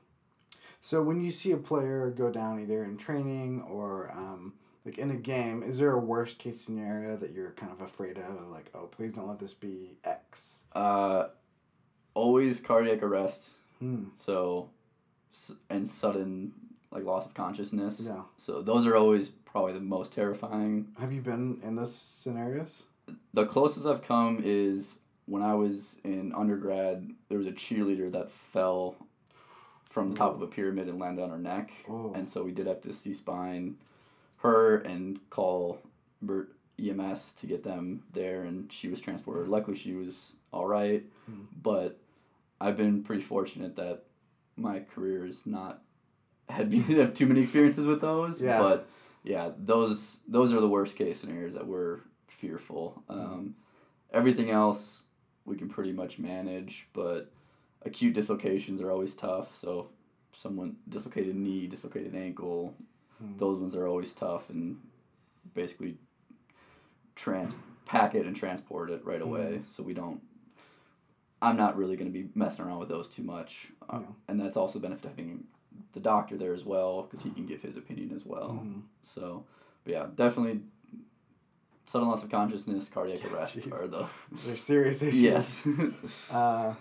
So 0.81 1.03
when 1.03 1.21
you 1.23 1.31
see 1.31 1.53
a 1.53 1.57
player 1.57 2.11
go 2.11 2.31
down 2.31 2.61
either 2.61 2.85
in 2.85 2.97
training 2.97 3.63
or 3.63 4.11
um, 4.13 4.55
like 4.85 4.99
in 4.99 5.11
a 5.11 5.17
game, 5.17 5.63
is 5.63 5.79
there 5.79 5.93
a 5.93 5.99
worst 5.99 6.39
case 6.39 6.61
scenario 6.61 7.17
that 7.17 7.33
you're 7.33 7.53
kind 7.53 7.73
of 7.73 7.81
afraid 7.81 8.19
of? 8.19 8.49
Like, 8.51 8.71
oh, 8.75 8.87
please 8.87 9.13
don't 9.13 9.27
let 9.29 9.39
this 9.39 9.55
be 9.55 9.97
X. 10.05 10.61
Uh, 10.75 11.29
always 12.15 12.61
cardiac 12.61 13.03
arrest. 13.03 13.51
Hmm. 13.79 14.05
So, 14.17 14.71
and 15.71 15.89
sudden 15.89 16.53
like 16.91 17.05
loss 17.05 17.27
of 17.27 17.35
consciousness. 17.35 18.03
Yeah. 18.05 18.23
So 18.37 18.63
those 18.63 18.87
are 18.87 18.95
always 18.95 19.29
probably 19.29 19.73
the 19.73 19.81
most 19.81 20.13
terrifying. 20.13 20.89
Have 21.01 21.13
you 21.13 21.21
been 21.21 21.61
in 21.65 21.75
those 21.75 21.95
scenarios? 21.95 22.85
The 23.35 23.47
closest 23.47 23.85
I've 23.87 24.03
come 24.03 24.41
is 24.45 25.01
when 25.27 25.43
I 25.43 25.55
was 25.55 26.01
in 26.05 26.33
undergrad. 26.35 27.11
There 27.29 27.39
was 27.39 27.49
a 27.49 27.53
cheerleader 27.53 28.13
that 28.13 28.31
fell 28.31 28.95
from 29.85 30.11
the 30.11 30.17
top 30.17 30.35
of 30.35 30.43
a 30.43 30.47
pyramid 30.47 30.89
and 30.89 30.99
landed 30.99 31.23
on 31.23 31.31
her 31.31 31.39
neck, 31.39 31.71
Oh. 31.89 32.13
and 32.15 32.29
so 32.29 32.43
we 32.43 32.51
did 32.53 32.67
have 32.67 32.81
to 32.83 32.93
C 32.93 33.13
spine 33.15 33.77
her 34.45 34.77
and 34.77 35.19
call 35.31 35.81
Bert 36.23 36.55
EMS 36.79 37.33
to 37.35 37.47
get 37.47 37.65
them 37.65 38.03
there, 38.13 38.43
and 38.43 38.71
she 38.71 38.89
was 38.89 39.01
transported. 39.01 39.49
Luckily, 39.49 39.77
she 39.77 39.95
was 39.95 40.33
all 40.53 40.67
right, 40.67 41.03
but 41.61 41.99
I've 42.61 42.77
been 42.77 43.03
pretty 43.03 43.23
fortunate 43.23 43.77
that 43.77 44.05
my 44.57 44.81
career 44.81 45.27
is 45.27 45.47
not 45.47 45.83
had 46.49 46.73
have 46.75 47.15
too 47.15 47.27
many 47.27 47.41
experiences 47.41 47.87
with 47.87 48.01
those. 48.01 48.41
Yeah. 48.41 48.59
But 48.59 48.89
yeah, 49.23 49.51
those 49.59 50.21
those 50.29 50.53
are 50.53 50.61
the 50.61 50.69
worst 50.69 50.97
case 50.97 51.21
scenarios 51.21 51.55
that 51.55 51.67
we're 51.67 52.01
fearful. 52.29 53.03
Um, 53.09 53.57
everything 54.13 54.51
else 54.51 55.05
we 55.47 55.57
can 55.57 55.69
pretty 55.69 55.93
much 55.93 56.19
manage, 56.19 56.89
but 56.93 57.33
acute 57.83 58.15
dislocations 58.15 58.81
are 58.83 58.91
always 58.91 59.15
tough. 59.15 59.57
So 59.57 59.89
someone 60.33 60.77
dislocated 60.89 61.35
knee, 61.35 61.67
dislocated 61.67 62.15
ankle, 62.15 62.75
those 63.39 63.59
ones 63.59 63.75
are 63.75 63.87
always 63.87 64.13
tough 64.13 64.51
and 64.51 64.77
basically 65.55 65.97
trans 67.15 67.55
pack 67.87 68.15
it 68.15 68.27
and 68.27 68.35
transport 68.37 68.91
it 68.91 69.05
right 69.05 69.23
away 69.23 69.61
so 69.67 69.83
we 69.83 69.95
don't 69.95 70.21
I'm 71.43 71.57
not 71.59 71.77
really 71.77 71.97
going 71.97 72.11
to 72.11 72.19
be 72.19 72.31
messing 72.35 72.65
around 72.65 72.79
with 72.79 72.89
those 72.89 73.07
too 73.07 73.23
much. 73.23 73.69
Uh, 73.89 73.99
Yeah. 74.01 74.07
And 74.29 74.41
that's 74.41 74.57
also 74.57 74.79
benefit 74.79 75.11
having 75.11 75.45
the 75.93 76.01
doctor 76.01 76.37
there 76.39 76.55
as 76.55 76.65
well 76.65 77.03
because 77.03 77.23
he 77.23 77.31
can 77.31 77.45
give 77.45 77.61
his 77.61 77.77
opinion 77.77 78.13
as 78.15 78.25
well. 78.25 78.51
Mm-hmm. 78.63 78.81
So, 79.03 79.45
but 79.85 79.93
yeah, 79.93 80.07
definitely 80.15 80.61
sudden 81.85 82.09
loss 82.09 82.23
of 82.25 82.31
consciousness, 82.31 82.89
cardiac 82.89 83.31
arrest 83.31 83.59
jeez. 83.61 83.73
are 83.73 83.87
the 83.87 84.07
They're 84.47 84.57
serious 84.57 85.03
issues. 85.09 85.21
yes. 85.21 85.69
Uh, 86.33 86.75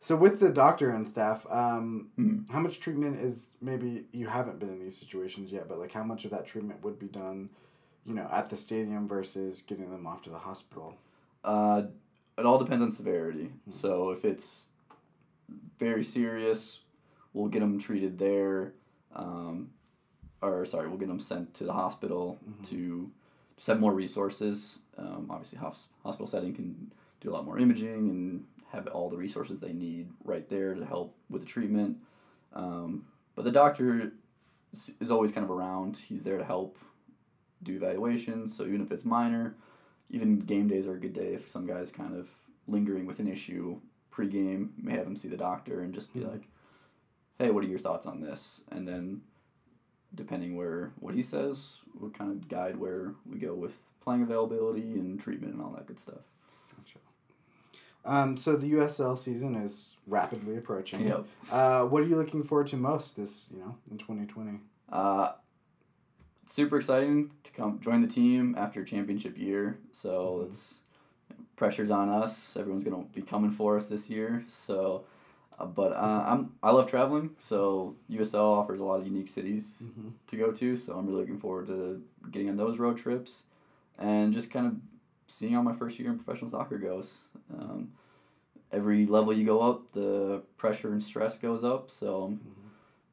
so 0.00 0.16
with 0.16 0.40
the 0.40 0.48
doctor 0.50 0.90
and 0.90 1.06
staff, 1.06 1.46
um, 1.50 2.10
Mhm. 2.18 2.48
how 2.50 2.60
much 2.60 2.80
treatment 2.80 3.18
is 3.20 3.50
maybe 3.60 4.06
you 4.12 4.26
haven't 4.28 4.58
been 4.58 4.70
in 4.70 4.80
these 4.80 4.96
situations 4.96 5.52
yet, 5.52 5.68
but 5.68 5.78
like 5.78 5.92
how 5.92 6.02
much 6.02 6.24
of 6.24 6.30
that 6.30 6.46
treatment 6.46 6.82
would 6.82 6.98
be 6.98 7.06
done, 7.06 7.50
you 8.04 8.14
know, 8.14 8.28
at 8.32 8.48
the 8.50 8.56
stadium 8.56 9.06
versus 9.06 9.62
getting 9.66 9.90
them 9.90 10.06
off 10.06 10.22
to 10.22 10.30
the 10.30 10.38
hospital? 10.38 10.94
Uh, 11.44 11.82
it 12.38 12.46
all 12.46 12.58
depends 12.58 12.82
on 12.82 12.90
severity. 12.90 13.52
So 13.68 14.10
if 14.10 14.24
it's 14.24 14.68
very 15.78 16.02
serious, 16.04 16.80
we'll 17.34 17.48
get 17.48 17.60
them 17.60 17.78
treated 17.78 18.18
there, 18.18 18.72
um, 19.14 19.70
or 20.40 20.64
sorry, 20.64 20.88
we'll 20.88 20.98
get 20.98 21.08
them 21.08 21.20
sent 21.20 21.52
to 21.54 21.64
the 21.64 21.72
hospital 21.74 22.38
to 22.64 23.10
just 23.56 23.66
have 23.68 23.80
more 23.80 23.92
resources. 23.92 24.78
Um, 24.96 25.26
obviously, 25.30 25.58
hos- 25.58 25.88
hospital 26.02 26.26
setting 26.26 26.54
can 26.54 26.92
do 27.20 27.30
a 27.30 27.32
lot 27.32 27.44
more 27.44 27.58
imaging 27.58 28.08
and 28.08 28.46
have 28.72 28.86
all 28.88 29.10
the 29.10 29.16
resources 29.16 29.60
they 29.60 29.72
need 29.72 30.08
right 30.24 30.48
there 30.48 30.74
to 30.74 30.84
help 30.84 31.16
with 31.28 31.42
the 31.42 31.48
treatment. 31.48 31.98
Um, 32.52 33.06
but 33.34 33.44
the 33.44 33.50
doctor 33.50 34.12
is- 34.72 35.10
always 35.10 35.32
kind 35.32 35.44
of 35.44 35.50
around. 35.50 35.96
He's 35.96 36.22
there 36.22 36.38
to 36.38 36.44
help 36.44 36.78
do 37.62 37.76
evaluations. 37.76 38.56
So 38.56 38.64
even 38.64 38.80
if 38.80 38.90
it's 38.90 39.04
minor, 39.04 39.56
even 40.08 40.38
game 40.38 40.68
days 40.68 40.86
are 40.86 40.94
a 40.94 41.00
good 41.00 41.12
day 41.12 41.34
if 41.34 41.48
some 41.48 41.66
guy's 41.66 41.92
kind 41.92 42.16
of 42.16 42.30
lingering 42.66 43.06
with 43.06 43.18
an 43.18 43.28
issue 43.28 43.80
pregame. 44.12 44.70
May 44.76 44.94
have 44.94 45.06
him 45.06 45.16
see 45.16 45.28
the 45.28 45.36
doctor 45.36 45.80
and 45.80 45.94
just 45.94 46.12
be 46.12 46.20
like, 46.20 46.48
"Hey, 47.38 47.50
what 47.50 47.64
are 47.64 47.68
your 47.68 47.78
thoughts 47.78 48.06
on 48.06 48.20
this?" 48.20 48.64
And 48.70 48.86
then, 48.86 49.22
depending 50.14 50.56
where 50.56 50.92
what 50.98 51.14
he 51.14 51.22
says, 51.22 51.78
we'll 51.98 52.10
kind 52.10 52.30
of 52.30 52.48
guide 52.48 52.76
where 52.76 53.14
we 53.26 53.38
go 53.38 53.54
with 53.54 53.82
playing 54.00 54.22
availability 54.22 54.94
and 54.94 55.20
treatment 55.20 55.54
and 55.54 55.62
all 55.62 55.72
that 55.72 55.86
good 55.86 55.98
stuff. 55.98 56.24
Um, 58.04 58.36
so 58.36 58.56
the 58.56 58.72
USL 58.72 59.18
season 59.18 59.54
is 59.54 59.92
rapidly 60.06 60.56
approaching. 60.56 61.06
Yep. 61.06 61.26
Uh, 61.52 61.84
what 61.84 62.02
are 62.02 62.06
you 62.06 62.16
looking 62.16 62.42
forward 62.42 62.68
to 62.68 62.76
most 62.76 63.16
this, 63.16 63.46
you 63.52 63.60
know, 63.60 63.76
in 63.90 63.98
2020? 63.98 64.60
Uh, 64.90 65.32
super 66.46 66.78
exciting 66.78 67.30
to 67.44 67.50
come 67.52 67.78
join 67.80 68.02
the 68.02 68.08
team 68.08 68.54
after 68.58 68.84
championship 68.84 69.38
year. 69.38 69.78
So 69.92 70.44
it's 70.46 70.80
pressure's 71.56 71.90
on 71.90 72.08
us. 72.08 72.56
Everyone's 72.56 72.84
gonna 72.84 73.04
be 73.14 73.22
coming 73.22 73.50
for 73.50 73.76
us 73.76 73.88
this 73.88 74.08
year. 74.08 74.44
So, 74.48 75.04
uh, 75.58 75.66
but 75.66 75.92
uh, 75.92 76.24
I'm 76.26 76.54
I 76.62 76.70
love 76.70 76.88
traveling. 76.88 77.30
So 77.38 77.96
USL 78.10 78.58
offers 78.58 78.80
a 78.80 78.84
lot 78.84 79.00
of 79.00 79.06
unique 79.06 79.28
cities 79.28 79.90
to 80.26 80.36
go 80.36 80.50
to. 80.52 80.76
So 80.76 80.94
I'm 80.94 81.06
really 81.06 81.20
looking 81.20 81.38
forward 81.38 81.66
to 81.66 82.02
getting 82.30 82.48
on 82.48 82.56
those 82.56 82.78
road 82.78 82.96
trips, 82.96 83.42
and 83.98 84.32
just 84.32 84.50
kind 84.50 84.66
of 84.66 84.76
seeing 85.28 85.52
how 85.52 85.62
my 85.62 85.72
first 85.72 85.98
year 85.98 86.10
in 86.10 86.18
professional 86.18 86.50
soccer 86.50 86.78
goes. 86.78 87.24
Um, 87.58 87.92
every 88.72 89.06
level 89.06 89.32
you 89.32 89.44
go 89.44 89.60
up, 89.60 89.92
the 89.92 90.42
pressure 90.56 90.92
and 90.92 91.02
stress 91.02 91.38
goes 91.38 91.64
up. 91.64 91.90
So 91.90 92.24
I'm 92.24 92.40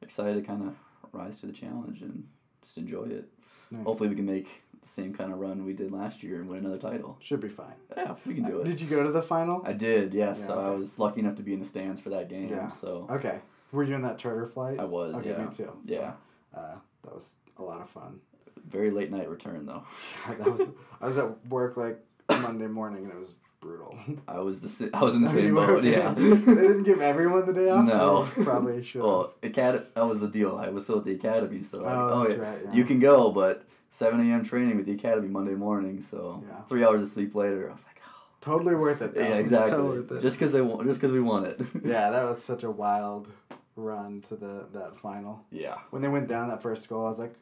excited 0.02 0.34
to 0.34 0.42
kind 0.42 0.62
of 0.62 0.74
rise 1.12 1.40
to 1.40 1.46
the 1.46 1.52
challenge 1.52 2.00
and 2.02 2.26
just 2.62 2.78
enjoy 2.78 3.04
it. 3.04 3.28
Nice. 3.70 3.84
Hopefully, 3.84 4.08
we 4.08 4.14
can 4.16 4.26
make 4.26 4.62
the 4.80 4.88
same 4.88 5.12
kind 5.12 5.32
of 5.32 5.38
run 5.38 5.64
we 5.64 5.72
did 5.74 5.92
last 5.92 6.22
year 6.22 6.40
and 6.40 6.48
win 6.48 6.64
another 6.64 6.78
title. 6.78 7.18
Should 7.20 7.40
be 7.40 7.48
fine. 7.48 7.74
Yeah, 7.96 8.14
we 8.24 8.34
can 8.34 8.44
do 8.44 8.60
it. 8.60 8.64
Did 8.64 8.80
you 8.80 8.86
go 8.86 9.02
to 9.02 9.12
the 9.12 9.22
final? 9.22 9.62
I 9.66 9.72
did, 9.74 10.14
yes. 10.14 10.38
Yeah, 10.40 10.46
so 10.46 10.60
I 10.60 10.70
was 10.70 10.98
lucky 10.98 11.20
enough 11.20 11.36
to 11.36 11.42
be 11.42 11.52
in 11.52 11.58
the 11.58 11.66
stands 11.66 12.00
for 12.00 12.08
that 12.10 12.28
game. 12.28 12.48
Yeah. 12.48 12.68
So 12.68 13.06
Okay. 13.10 13.40
Were 13.70 13.82
you 13.84 13.94
in 13.94 14.02
that 14.02 14.16
charter 14.18 14.46
flight? 14.46 14.80
I 14.80 14.84
was, 14.84 15.16
Okay, 15.20 15.30
yeah. 15.30 15.44
me 15.44 15.50
too. 15.52 15.70
So, 15.86 15.92
Yeah. 15.92 16.12
Uh, 16.56 16.76
that 17.04 17.14
was 17.14 17.36
a 17.58 17.62
lot 17.62 17.82
of 17.82 17.90
fun. 17.90 18.20
Very 18.66 18.90
late 18.90 19.10
night 19.10 19.28
return 19.28 19.66
though. 19.66 19.84
that 20.28 20.50
was 20.50 20.70
I 21.00 21.06
was 21.06 21.18
at 21.18 21.46
work 21.48 21.76
like 21.76 21.98
Monday 22.30 22.66
morning 22.66 23.04
and 23.04 23.12
it 23.12 23.18
was 23.18 23.36
brutal. 23.60 23.96
I 24.28 24.38
was 24.40 24.60
the 24.60 24.90
I 24.94 25.02
was 25.02 25.14
in 25.14 25.22
the 25.22 25.28
same 25.38 25.54
boat. 25.54 25.84
Yeah. 25.84 26.12
they 26.16 26.30
didn't 26.54 26.84
give 26.84 27.00
everyone 27.00 27.46
the 27.46 27.52
day 27.52 27.68
off. 27.70 27.84
No. 27.84 28.24
They 28.24 28.44
probably 28.44 28.82
should. 28.82 29.02
Well, 29.02 29.32
acad- 29.42 29.86
that 29.94 30.06
was 30.06 30.20
the 30.20 30.28
deal. 30.28 30.56
I 30.56 30.68
was 30.70 30.84
still 30.84 30.98
at 30.98 31.04
the 31.04 31.12
academy, 31.12 31.62
so 31.62 31.78
like, 31.82 31.92
Oh, 31.94 32.08
oh, 32.12 32.20
that's 32.24 32.34
yeah, 32.38 32.40
right, 32.48 32.58
yeah. 32.64 32.72
you 32.72 32.84
can 32.84 32.98
go, 33.00 33.30
but 33.32 33.64
seven 33.90 34.20
a.m. 34.30 34.44
training 34.44 34.76
with 34.76 34.86
the 34.86 34.92
academy 34.92 35.28
Monday 35.28 35.54
morning. 35.54 36.02
So 36.02 36.42
Yeah. 36.48 36.62
three 36.62 36.84
hours 36.84 37.02
of 37.02 37.08
sleep 37.08 37.34
later, 37.34 37.68
I 37.68 37.72
was 37.72 37.84
like, 37.86 38.00
oh, 38.06 38.20
totally 38.40 38.74
worth 38.74 39.02
it. 39.02 39.14
Though. 39.14 39.22
yeah, 39.22 39.34
exactly. 39.36 39.76
So. 40.08 40.18
Just 40.20 40.38
because 40.38 40.52
they 40.52 40.60
want, 40.60 40.86
just 40.86 41.00
because 41.00 41.12
we 41.12 41.20
won 41.20 41.44
it. 41.44 41.60
yeah, 41.84 42.10
that 42.10 42.24
was 42.24 42.42
such 42.42 42.62
a 42.62 42.70
wild 42.70 43.28
run 43.76 44.22
to 44.28 44.34
the 44.36 44.66
that 44.72 44.96
final. 44.96 45.44
yeah. 45.50 45.76
When 45.90 46.02
they 46.02 46.08
went 46.08 46.28
down 46.28 46.48
that 46.48 46.62
first 46.62 46.88
goal, 46.88 47.06
I 47.06 47.08
was 47.10 47.18
like, 47.18 47.34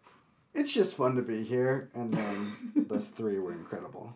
it's 0.55 0.73
just 0.73 0.97
fun 0.97 1.17
to 1.17 1.23
be 1.23 1.45
here. 1.45 1.91
And 1.95 2.11
then 2.11 2.57
those 2.89 3.09
three 3.09 3.39
were 3.39 3.53
incredible. 3.53 4.13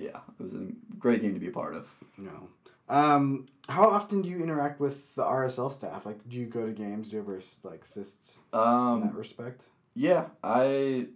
Yeah, 0.00 0.20
it 0.38 0.42
was 0.42 0.54
a 0.54 0.66
great 0.98 1.22
game 1.22 1.34
to 1.34 1.40
be 1.40 1.48
a 1.48 1.52
part 1.52 1.74
of. 1.76 1.88
Know. 2.16 2.48
Um, 2.88 3.46
how 3.68 3.88
often 3.90 4.22
do 4.22 4.28
you 4.28 4.42
interact 4.42 4.80
with 4.80 5.14
the 5.14 5.22
RSL 5.22 5.72
staff? 5.72 6.04
Like, 6.06 6.28
do 6.28 6.36
you 6.36 6.46
go 6.46 6.66
to 6.66 6.72
games? 6.72 7.08
Do 7.08 7.16
you 7.16 7.22
ever 7.22 7.40
like 7.62 7.82
assist 7.84 8.32
in 8.52 8.58
that 8.58 8.66
Um, 8.66 9.12
respect? 9.14 9.62
yeah, 9.94 10.26
I 10.42 11.08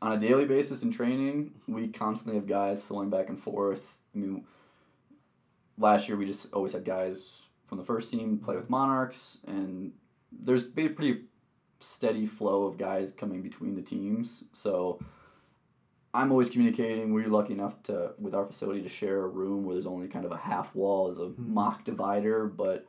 on 0.00 0.12
a 0.12 0.18
daily 0.18 0.46
basis 0.46 0.82
in 0.82 0.90
training, 0.90 1.52
we 1.68 1.88
constantly 1.88 2.38
have 2.40 2.48
guys 2.48 2.82
filling 2.82 3.10
back 3.10 3.28
and 3.28 3.38
forth. 3.38 3.98
I 4.14 4.18
mean, 4.18 4.44
last 5.78 6.08
year 6.08 6.16
we 6.16 6.24
just 6.26 6.52
always 6.52 6.72
had 6.72 6.84
guys 6.84 7.42
from 7.66 7.78
the 7.78 7.84
first 7.84 8.10
team 8.10 8.38
play 8.38 8.56
with 8.56 8.70
Monarchs, 8.70 9.38
and 9.46 9.92
there's 10.32 10.62
been 10.64 10.86
a 10.86 10.90
pretty 10.90 11.24
steady 11.80 12.24
flow 12.26 12.64
of 12.64 12.78
guys 12.78 13.12
coming 13.12 13.42
between 13.42 13.74
the 13.74 13.82
teams. 13.82 14.44
So 14.52 14.98
I'm 16.16 16.30
always 16.30 16.48
communicating. 16.48 17.12
We're 17.12 17.28
lucky 17.28 17.52
enough 17.52 17.82
to 17.84 18.12
with 18.18 18.34
our 18.34 18.46
facility 18.46 18.80
to 18.82 18.88
share 18.88 19.22
a 19.22 19.28
room 19.28 19.64
where 19.64 19.74
there's 19.74 19.86
only 19.86 20.08
kind 20.08 20.24
of 20.24 20.32
a 20.32 20.38
half 20.38 20.74
wall 20.74 21.08
as 21.08 21.18
a 21.18 21.32
mock 21.36 21.84
divider, 21.84 22.46
but 22.46 22.86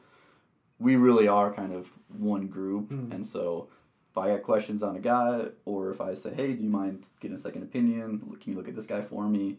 we 0.79 0.95
really 0.95 1.27
are 1.27 1.53
kind 1.53 1.73
of 1.73 1.91
one 2.07 2.47
group, 2.47 2.89
and 2.91 3.27
so 3.27 3.67
if 4.09 4.17
I 4.17 4.29
got 4.29 4.43
questions 4.43 4.81
on 4.81 4.95
a 4.95 4.99
guy, 4.99 5.47
or 5.65 5.89
if 5.89 5.99
I 5.99 6.13
say, 6.13 6.33
"Hey, 6.33 6.53
do 6.53 6.63
you 6.63 6.69
mind 6.69 7.05
getting 7.19 7.35
a 7.35 7.39
second 7.39 7.63
opinion? 7.63 8.37
Can 8.39 8.53
you 8.53 8.57
look 8.57 8.69
at 8.69 8.75
this 8.75 8.87
guy 8.87 9.01
for 9.01 9.27
me?" 9.27 9.57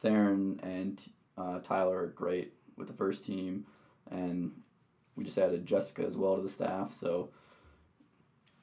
Theron 0.00 0.58
and 0.64 1.00
uh, 1.38 1.60
Tyler 1.60 2.02
are 2.02 2.06
great 2.08 2.54
with 2.76 2.88
the 2.88 2.92
first 2.94 3.24
team, 3.24 3.66
and 4.10 4.50
we 5.14 5.22
just 5.22 5.38
added 5.38 5.64
Jessica 5.64 6.04
as 6.04 6.16
well 6.16 6.34
to 6.34 6.42
the 6.42 6.48
staff. 6.48 6.92
So 6.92 7.30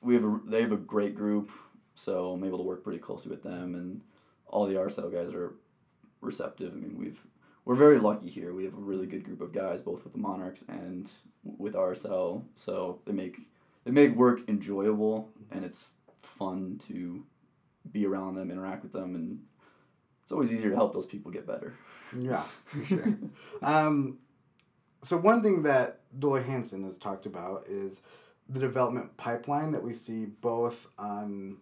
we 0.01 0.15
have 0.15 0.25
a 0.25 0.41
they 0.45 0.61
have 0.61 0.73
a 0.73 0.77
great 0.77 1.15
group. 1.15 1.51
So 1.99 2.31
I'm 2.31 2.43
able 2.45 2.59
to 2.59 2.63
work 2.63 2.81
pretty 2.81 2.99
closely 2.99 3.29
with 3.29 3.43
them, 3.43 3.75
and 3.75 4.01
all 4.47 4.65
the 4.65 4.75
RSL 4.75 5.11
guys 5.11 5.33
are 5.33 5.53
receptive. 6.21 6.71
I 6.71 6.77
mean, 6.77 6.97
we've 6.97 7.27
we're 7.65 7.75
very 7.75 7.99
lucky 7.99 8.29
here. 8.29 8.53
We 8.53 8.63
have 8.63 8.73
a 8.73 8.77
really 8.77 9.05
good 9.05 9.25
group 9.25 9.41
of 9.41 9.51
guys, 9.51 9.81
both 9.81 10.05
with 10.05 10.13
the 10.13 10.19
Monarchs 10.19 10.63
and 10.69 11.09
with 11.43 11.73
RSL. 11.73 12.45
So 12.55 13.01
they 13.05 13.11
make 13.11 13.39
they 13.83 13.91
make 13.91 14.15
work 14.15 14.47
enjoyable, 14.47 15.29
and 15.51 15.65
it's 15.65 15.87
fun 16.21 16.79
to 16.87 17.25
be 17.91 18.05
around 18.05 18.35
them, 18.35 18.49
interact 18.49 18.83
with 18.83 18.93
them, 18.93 19.13
and 19.13 19.41
it's 20.23 20.31
always 20.31 20.53
easier 20.53 20.69
to 20.69 20.75
help 20.77 20.93
those 20.93 21.05
people 21.05 21.31
get 21.31 21.45
better. 21.45 21.73
Yeah, 22.17 22.43
for 22.63 22.85
sure. 22.85 23.17
um, 23.61 24.19
so 25.01 25.17
one 25.17 25.43
thing 25.43 25.63
that 25.63 25.99
Dell 26.17 26.29
Loy 26.29 26.43
Hansen 26.43 26.85
has 26.85 26.97
talked 26.97 27.25
about 27.25 27.65
is 27.67 28.03
the 28.47 28.61
development 28.61 29.17
pipeline 29.17 29.73
that 29.73 29.83
we 29.83 29.93
see 29.93 30.25
both 30.25 30.87
on 30.97 31.57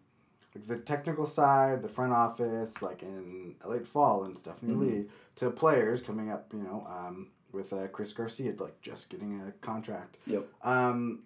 like 0.58 0.68
the 0.68 0.78
technical 0.80 1.26
side, 1.26 1.82
the 1.82 1.90
front 1.90 2.14
office, 2.14 2.82
like 2.82 3.02
in 3.04 3.56
late 3.66 3.88
Fall 3.88 4.24
and 4.24 4.38
Stephanie 4.38 4.74
Mhm. 4.74 4.80
Lee, 4.80 5.06
to 5.38 5.52
players 5.52 6.02
coming 6.02 6.30
up, 6.32 6.52
you 6.54 6.64
know, 6.64 6.86
um, 6.90 7.28
with 7.52 7.72
uh, 7.74 7.88
Chris 7.88 8.14
Garcia, 8.14 8.54
like 8.60 8.82
just 8.82 9.10
getting 9.10 9.42
a 9.42 9.52
contract. 9.66 10.18
Yep. 10.28 10.48
Um, 10.64 11.24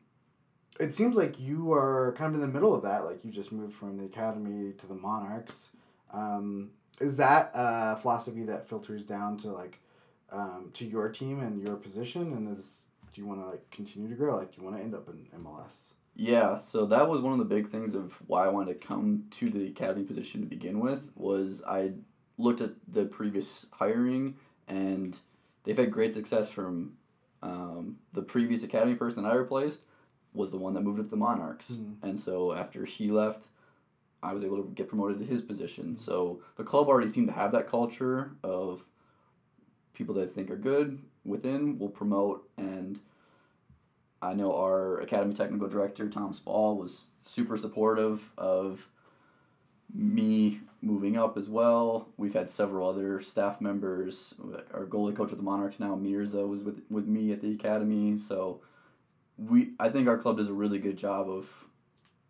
it 0.80 0.94
seems 0.96 1.16
like 1.16 1.40
you 1.40 1.72
are 1.74 2.14
kind 2.18 2.30
of 2.34 2.36
in 2.36 2.42
the 2.42 2.52
middle 2.54 2.74
of 2.74 2.84
that. 2.84 3.06
Like 3.06 3.24
you 3.26 3.32
just 3.32 3.52
moved 3.52 3.74
from 3.74 3.98
the 3.98 4.06
academy 4.06 4.74
to 4.74 4.88
the 4.88 4.96
Monarchs. 4.96 5.70
Um, 6.12 6.72
is 7.00 7.18
that 7.18 7.52
a 7.54 7.96
philosophy 7.98 8.44
that 8.44 8.68
filters 8.68 9.04
down 9.04 9.38
to 9.38 9.52
like 9.52 9.80
um, 10.32 10.72
to 10.76 10.86
your 10.86 11.10
team 11.10 11.40
and 11.42 11.62
your 11.62 11.76
position? 11.76 12.34
And 12.34 12.50
is 12.56 12.88
do 13.14 13.22
you 13.22 13.28
want 13.28 13.42
to 13.42 13.48
like 13.48 13.70
continue 13.72 14.08
to 14.10 14.16
grow? 14.16 14.38
Like 14.38 14.52
do 14.56 14.62
you 14.62 14.66
want 14.68 14.78
to 14.78 14.84
end 14.84 14.96
up 14.96 15.08
in 15.10 15.28
MLS? 15.42 15.94
Yeah, 16.16 16.56
so 16.56 16.86
that 16.88 17.08
was 17.10 17.22
one 17.22 17.34
of 17.34 17.40
the 17.40 17.46
big 17.46 17.70
things 17.70 17.96
of 17.96 18.22
why 18.28 18.46
I 18.46 18.50
wanted 18.50 18.80
to 18.80 18.88
come 18.88 19.26
to 19.32 19.50
the 19.50 19.68
academy 19.68 20.04
position 20.04 20.42
to 20.42 20.48
begin 20.48 20.80
with 20.80 21.12
was 21.16 21.64
I 21.68 21.94
looked 22.38 22.62
at 22.62 22.72
the 22.88 23.06
previous 23.06 23.66
hiring 23.72 24.36
and 24.68 25.18
they've 25.64 25.78
had 25.78 25.92
great 25.92 26.14
success 26.14 26.50
from 26.50 26.94
um, 27.42 27.98
the 28.14 28.22
previous 28.22 28.62
academy 28.64 28.96
person 28.96 29.24
that 29.24 29.32
I 29.32 29.36
replaced 29.36 29.82
was 30.34 30.52
the 30.52 30.58
one 30.58 30.74
that 30.74 30.82
moved 30.82 31.00
up 31.00 31.06
to 31.08 31.12
the 31.12 31.18
Monarchs. 31.18 31.72
Mhm. 31.72 31.96
And 32.04 32.20
so 32.20 32.54
after 32.54 32.86
he 32.86 33.10
left, 33.10 33.48
I 34.22 34.34
was 34.34 34.44
able 34.44 34.58
to 34.58 34.70
get 34.70 34.88
promoted 34.88 35.20
to 35.20 35.26
his 35.26 35.42
position. 35.42 35.96
So 35.98 36.42
the 36.56 36.64
club 36.64 36.88
already 36.88 37.08
seemed 37.08 37.28
to 37.28 37.34
have 37.34 37.52
that 37.54 37.68
culture 37.68 38.32
of 38.44 38.86
people 39.94 40.16
that 40.16 40.24
I 40.24 40.28
think 40.28 40.50
are 40.52 40.56
good 40.58 41.00
within 41.26 41.78
will 41.80 41.90
promote 41.90 42.50
and 42.58 43.00
I 44.22 44.34
know 44.34 44.56
our 44.56 45.00
academy 45.00 45.34
technical 45.34 45.68
director 45.68 46.10
Tom 46.10 46.34
Spall 46.34 46.78
was 46.78 47.06
super 47.22 47.58
supportive 47.58 48.32
of 48.38 48.88
me 49.94 50.62
moving 50.82 51.18
up 51.18 51.38
as 51.38 51.50
well. 51.50 52.10
We've 52.18 52.34
had 52.34 52.50
several 52.50 52.88
other 52.88 53.22
staff 53.22 53.62
members. 53.62 54.34
Our 54.74 54.86
goalie 54.86 55.16
coach 55.16 55.30
with 55.30 55.40
the 55.40 55.44
Monarchs 55.44 55.80
now, 55.80 55.96
Mirza, 55.96 56.46
was 56.48 56.62
with 56.62 56.82
with 56.90 57.08
me 57.08 57.32
at 57.32 57.42
the 57.42 57.54
academy. 57.54 58.18
So 58.18 58.62
we 59.38 59.72
I 59.80 59.90
think 59.90 60.08
our 60.08 60.18
club 60.18 60.38
does 60.38 60.50
a 60.50 60.54
really 60.54 60.80
good 60.80 60.98
job 60.98 61.30
of 61.30 61.66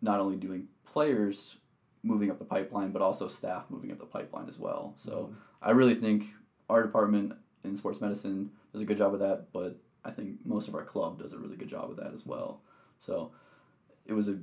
not 0.00 0.20
only 0.20 0.36
doing 0.36 0.68
players 0.84 1.56
moving 2.02 2.30
up 2.30 2.38
the 2.38 2.44
pipeline, 2.44 2.90
but 2.90 3.02
also 3.02 3.28
staff 3.28 3.66
moving 3.70 3.92
up 3.92 3.98
the 3.98 4.06
pipeline 4.06 4.48
as 4.48 4.58
well. 4.58 4.94
So 4.96 5.12
mm-hmm. 5.12 5.34
I 5.62 5.70
really 5.70 5.94
think 5.94 6.26
our 6.68 6.82
department 6.82 7.34
in 7.64 7.76
sports 7.76 8.00
medicine 8.00 8.50
does 8.72 8.82
a 8.82 8.84
good 8.84 8.98
job 8.98 9.14
of 9.14 9.20
that, 9.20 9.52
but 9.52 9.76
I 10.04 10.10
think 10.10 10.44
most 10.44 10.68
of 10.68 10.74
our 10.74 10.84
club 10.84 11.20
does 11.20 11.32
a 11.32 11.38
really 11.38 11.56
good 11.56 11.68
job 11.68 11.90
of 11.90 11.96
that 11.96 12.12
as 12.12 12.26
well. 12.26 12.60
So 12.98 13.32
it 14.06 14.12
was 14.12 14.28
a 14.28 14.38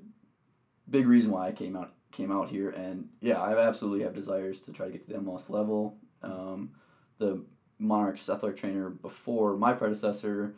big 0.90 1.08
reason 1.08 1.32
why 1.32 1.48
I 1.48 1.52
came 1.52 1.76
out 1.76 1.94
came 2.12 2.32
out 2.32 2.50
here, 2.50 2.70
and 2.72 3.10
yeah, 3.22 3.40
I 3.40 3.56
absolutely 3.68 4.04
have 4.04 4.16
desires 4.16 4.60
to 4.62 4.74
try 4.74 4.88
to 4.88 4.92
get 4.92 5.08
to 5.08 5.14
the 5.14 5.20
MLS 5.20 5.50
level. 5.50 5.98
Um, 6.24 6.72
the 7.20 7.44
Monarchs 7.78 8.30
athletic 8.30 8.58
trainer 8.58 8.90
before 8.90 9.56
my 9.56 9.74
predecessor 9.74 10.56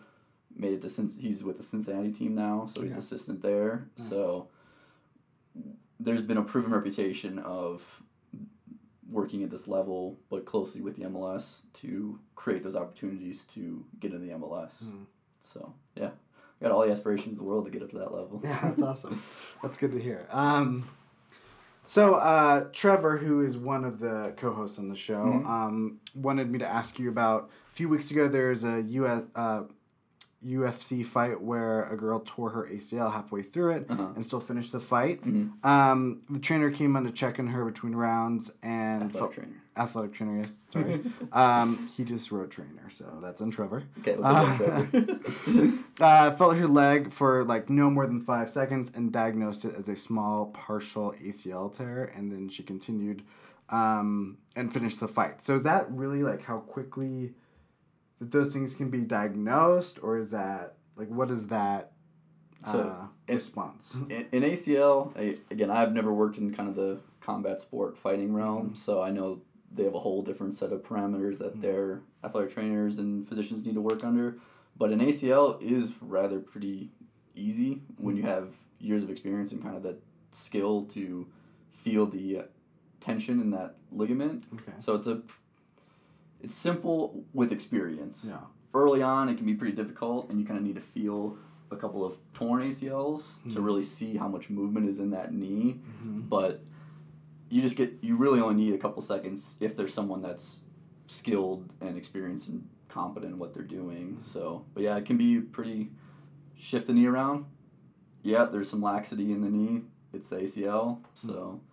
made 0.56 0.74
it 0.74 0.82
to 0.82 0.90
since 0.90 1.18
he's 1.18 1.44
with 1.44 1.58
the 1.58 1.64
Cincinnati 1.64 2.12
team 2.12 2.36
now, 2.36 2.66
so 2.66 2.82
he's 2.82 2.94
Yeah. 2.94 3.00
assistant 3.00 3.42
there. 3.42 3.90
Nice. 3.98 4.10
So 4.10 4.48
there's 6.00 6.22
been 6.22 6.38
a 6.38 6.44
proven 6.44 6.72
reputation 6.72 7.38
of 7.40 8.02
working 9.12 9.44
at 9.44 9.52
this 9.52 9.68
level, 9.68 10.18
but 10.30 10.46
closely 10.46 10.82
with 10.82 10.96
the 10.96 11.04
MLS 11.04 11.62
to 11.74 12.20
create 12.36 12.64
those 12.64 12.76
opportunities 12.76 13.44
to 13.46 13.86
get 14.00 14.14
in 14.14 14.26
the 14.26 14.34
MLS. 14.34 14.72
Hmm. 14.80 15.04
So 15.42 15.74
yeah, 15.96 16.12
I 16.60 16.64
got 16.64 16.72
all 16.72 16.86
the 16.86 16.92
aspirations 16.92 17.34
in 17.34 17.38
the 17.38 17.44
world 17.44 17.66
to 17.66 17.72
get 17.72 17.84
up 17.84 17.90
to 17.92 17.98
that 18.00 18.14
level. 18.14 18.42
Yeah, 18.44 18.60
that's 18.64 18.82
awesome. 18.90 19.22
That's 19.62 19.78
good 19.78 19.92
to 19.92 20.00
hear. 20.00 20.28
Um, 20.32 20.88
so 21.84 22.16
uh, 22.16 22.66
Trevor, 22.72 23.18
who 23.18 23.42
is 23.46 23.58
one 23.58 23.84
of 23.84 24.00
the 24.00 24.34
co-hosts 24.38 24.80
on 24.80 24.88
the 24.90 24.96
show, 24.96 25.26
Mhm. 25.26 25.46
um, 25.46 26.00
wanted 26.16 26.50
me 26.50 26.60
to 26.60 26.68
ask 26.68 27.00
you 27.00 27.10
about. 27.10 27.50
A 27.72 27.76
few 27.76 27.90
weeks 27.90 28.12
ago, 28.12 28.28
there's 28.28 28.64
a 28.64 28.82
US, 28.82 29.24
uh, 29.36 29.64
UFC 30.46 31.06
fight 31.06 31.42
where 31.42 31.84
a 31.86 31.96
girl 31.96 32.22
tore 32.26 32.50
her 32.52 32.68
ACL 32.72 33.12
halfway 33.14 33.44
through 33.44 33.72
it 33.72 33.86
Uh-huh. 33.90 34.08
and 34.16 34.26
still 34.26 34.40
finished 34.40 34.72
the 34.72 34.80
fight. 34.80 35.22
Mhm. 35.24 35.64
Um, 35.66 36.22
the 36.30 36.40
trainer 36.40 36.72
came 36.72 36.96
on 36.96 37.04
to 37.04 37.12
check 37.12 37.40
on 37.40 37.48
her 37.48 37.64
between 37.66 37.94
rounds 37.96 38.52
and 38.64 39.04
Athletic 39.04 39.18
felt- 39.20 39.34
trainer. 39.34 39.62
athletic 39.78 40.14
trainer. 40.14 40.38
Yes, 40.42 40.66
sorry. 40.70 41.02
um, 41.32 41.88
he 41.96 42.04
just 42.04 42.32
wrote 42.32 42.50
trainer, 42.52 42.90
so 42.90 43.20
that's 43.22 43.40
on 43.42 43.52
Trevor. 43.52 43.84
Okay, 44.00 44.18
Uh, 44.22 44.58
Trevor. 44.58 45.20
Uh, 46.02 46.32
felt 46.32 46.58
her 46.58 46.68
leg 46.68 47.12
for 47.12 47.44
like 47.44 47.70
no 47.70 47.90
more 47.92 48.08
than 48.08 48.20
five 48.20 48.50
seconds 48.50 48.92
and 48.96 49.12
diagnosed 49.12 49.64
it 49.66 49.76
as 49.78 49.88
a 49.88 49.96
small 49.96 50.48
partial 50.48 51.14
ACL 51.24 51.70
tear, 51.70 52.12
and 52.16 52.32
then 52.32 52.50
she 52.50 52.64
continued 52.64 53.22
um, 53.70 54.38
and 54.56 54.74
finished 54.74 55.00
the 55.00 55.08
fight. 55.08 55.42
So 55.42 55.56
is 55.56 55.64
that 55.64 55.90
really 55.92 56.24
like 56.24 56.44
how 56.44 56.58
quickly 56.58 57.34
that 58.22 58.32
those 58.32 58.54
things 58.54 58.76
can 58.76 58.90
be 58.90 59.00
diagnosed, 59.02 60.00
or 60.02 60.18
is 60.18 60.32
that 60.32 60.76
like 60.96 61.10
what 61.10 61.30
is 61.30 61.48
that 61.50 61.92
So, 62.64 62.80
uh, 62.80 63.08
it- 63.28 63.34
response? 63.34 63.96
in, 64.10 64.28
in 64.32 64.44
ACL, 64.44 65.12
I, 65.18 65.38
again, 65.50 65.70
I've 65.72 65.92
never 65.92 66.14
worked 66.14 66.38
in 66.38 66.54
kind 66.54 66.70
of 66.70 66.76
the 66.76 67.00
combat 67.20 67.60
sport 67.62 67.98
fighting 67.98 68.34
realm, 68.34 68.68
Mm-hmm. 68.68 68.76
so 68.76 69.02
I 69.02 69.10
know 69.12 69.42
they 69.74 69.84
have 69.86 69.96
a 69.96 70.00
whole 70.00 70.22
different 70.22 70.56
set 70.56 70.72
of 70.72 70.84
parameters 70.84 71.40
that 71.40 71.62
their 71.62 72.02
athletic 72.24 72.54
trainers 72.54 73.00
and 73.00 73.28
physicians 73.28 73.66
need 73.66 73.74
to 73.76 73.82
work 73.82 74.04
under. 74.04 74.38
But 74.78 74.92
an 74.92 75.00
ACL 75.00 75.62
is 75.62 75.92
rather 76.02 76.40
pretty 76.40 76.92
easy 77.36 77.82
when 77.98 78.16
Mm-hmm. 78.16 78.26
you 78.28 78.30
have 78.32 78.48
years 78.80 79.02
of 79.04 79.10
experience 79.10 79.52
and 79.52 79.62
kind 79.64 79.76
of 79.76 79.84
that 79.84 80.00
skill 80.32 80.86
to 80.86 81.28
feel 81.72 82.06
the 82.06 82.46
tension 83.00 83.40
in 83.40 83.50
that 83.52 83.76
ligament. 83.92 84.46
Okay. 84.54 84.74
So 84.80 84.94
it's 84.96 85.08
a 85.08 85.22
it's 86.42 86.56
simple 86.56 87.24
with 87.34 87.52
experience. 87.52 88.26
Yeah. 88.28 88.40
early 88.74 89.02
on 89.02 89.30
it 89.30 89.36
can 89.38 89.46
be 89.46 89.54
pretty 89.54 89.76
difficult 89.76 90.30
and 90.30 90.40
you 90.40 90.46
kind 90.46 90.58
of 90.58 90.66
need 90.66 90.76
to 90.76 90.82
feel 90.82 91.38
a 91.72 91.76
couple 91.76 92.06
of 92.06 92.18
torn 92.34 92.62
ACLs 92.62 93.42
to 93.50 93.60
hmm. 93.60 93.64
really 93.64 93.84
see 93.84 94.18
how 94.18 94.28
much 94.28 94.50
movement 94.50 94.90
is 94.90 95.00
in 95.00 95.12
that 95.12 95.34
knee. 95.34 95.80
Mm-hmm. 95.80 96.22
But 96.22 96.64
you 97.50 97.62
just 97.62 97.78
get 97.78 97.94
you 98.02 98.18
really 98.18 98.40
only 98.40 98.56
need 98.56 98.74
a 98.74 98.78
couple 98.78 99.02
seconds 99.02 99.58
if 99.60 99.76
there's 99.76 99.94
someone 99.94 100.22
that's 100.22 100.62
skilled 101.08 101.70
and 101.82 101.98
experienced 101.98 102.50
and 102.50 102.68
competent 102.88 103.34
in 103.34 103.40
what 103.40 103.54
they're 103.54 103.64
doing. 103.64 104.14
Mm-hmm. 104.14 104.24
So 104.24 104.66
but 104.74 104.84
yeah 104.84 104.98
it 104.98 105.06
can 105.06 105.18
be 105.18 105.40
pretty 105.40 105.92
shift 106.58 106.88
the 106.88 106.94
knee 106.94 107.08
around. 107.08 107.46
Yeah 108.22 108.46
there's 108.46 108.70
some 108.70 108.82
laxity 108.82 109.32
in 109.32 109.42
the 109.42 109.50
knee. 109.50 109.84
It's 110.14 110.28
the 110.28 110.38
ACL 110.38 111.00
so 111.16 111.34
hmm. 111.34 111.71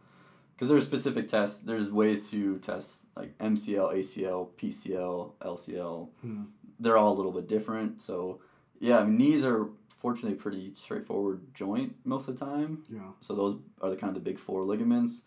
Because 0.58 0.68
there's 0.68 0.84
specific 0.86 1.28
tests 1.28 1.60
there's 1.60 1.90
ways 1.92 2.30
to 2.30 2.58
test 2.58 3.02
like 3.16 3.36
MCL 3.38 3.94
ACL 3.94 4.48
PCL 4.56 5.32
LCL 5.40 6.08
Hmm. 6.20 6.42
they're 6.80 6.96
all 6.96 7.12
a 7.12 7.16
little 7.16 7.32
bit 7.32 7.46
different 7.48 8.00
so 8.02 8.40
yeah 8.80 8.98
I 8.98 9.04
mean, 9.04 9.16
knees 9.18 9.44
are 9.44 9.68
fortunately 9.88 10.36
pretty 10.36 10.72
straightforward 10.74 11.54
joint 11.54 11.96
most 12.04 12.28
of 12.28 12.38
the 12.38 12.44
time 12.44 12.84
Yeah. 12.92 13.10
so 13.20 13.34
those 13.34 13.56
are 13.82 13.90
the 13.90 13.96
kind 13.96 14.08
of 14.10 14.14
the 14.22 14.28
big 14.30 14.38
four 14.38 14.64
ligaments 14.64 15.22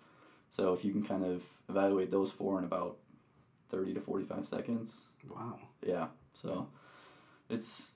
So 0.50 0.74
if 0.74 0.84
you 0.86 0.92
can 0.92 1.04
kind 1.04 1.24
of 1.24 1.44
evaluate 1.70 2.12
those 2.12 2.30
four 2.32 2.58
in 2.60 2.66
about 2.66 2.98
30 3.70 3.94
to 3.94 4.02
45 4.02 4.46
seconds, 4.46 5.08
Wow. 5.30 5.60
yeah. 5.82 6.08
So 6.34 6.68
it's 7.50 7.94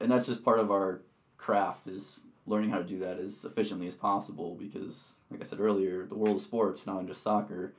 and 0.00 0.10
that's 0.10 0.26
just 0.26 0.44
part 0.44 0.58
of 0.60 0.70
our 0.70 1.02
craft 1.36 1.86
is 1.88 2.20
learning 2.46 2.70
how 2.70 2.78
to 2.78 2.84
do 2.84 2.98
that 2.98 3.18
as 3.18 3.44
efficiently 3.44 3.86
as 3.86 3.94
possible 3.94 4.54
because 4.54 5.14
like 5.30 5.40
I 5.40 5.44
said 5.44 5.60
earlier, 5.60 6.06
the 6.06 6.14
world 6.16 6.36
of 6.36 6.42
sports, 6.42 6.86
not 6.86 7.06
just 7.06 7.22
soccer, 7.22 7.74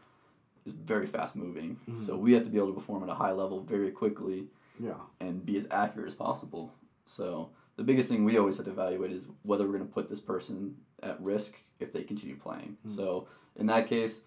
is 0.65 0.73
very 0.73 1.05
fast 1.05 1.35
moving. 1.35 1.77
Mm-hmm. 1.89 1.99
So 1.99 2.17
we 2.17 2.33
have 2.33 2.43
to 2.43 2.49
be 2.49 2.57
able 2.57 2.69
to 2.69 2.73
perform 2.73 3.03
at 3.03 3.09
a 3.09 3.13
high 3.15 3.31
level 3.31 3.61
very 3.61 3.91
quickly 3.91 4.47
Yeah. 4.79 4.95
and 5.19 5.45
be 5.45 5.57
as 5.57 5.67
accurate 5.71 6.07
as 6.07 6.15
possible. 6.15 6.73
So 7.05 7.51
the 7.75 7.83
biggest 7.83 8.09
thing 8.09 8.25
we 8.25 8.37
always 8.37 8.57
have 8.57 8.65
to 8.65 8.71
evaluate 8.71 9.11
is 9.11 9.27
whether 9.43 9.65
we're 9.65 9.77
going 9.77 9.87
to 9.87 9.93
put 9.93 10.09
this 10.09 10.19
person 10.19 10.77
at 11.03 11.21
risk 11.21 11.55
if 11.79 11.93
they 11.93 12.03
continue 12.03 12.35
playing. 12.35 12.77
Mm-hmm. 12.85 12.95
So 12.95 13.27
in 13.55 13.67
that 13.67 13.87
case, 13.87 14.21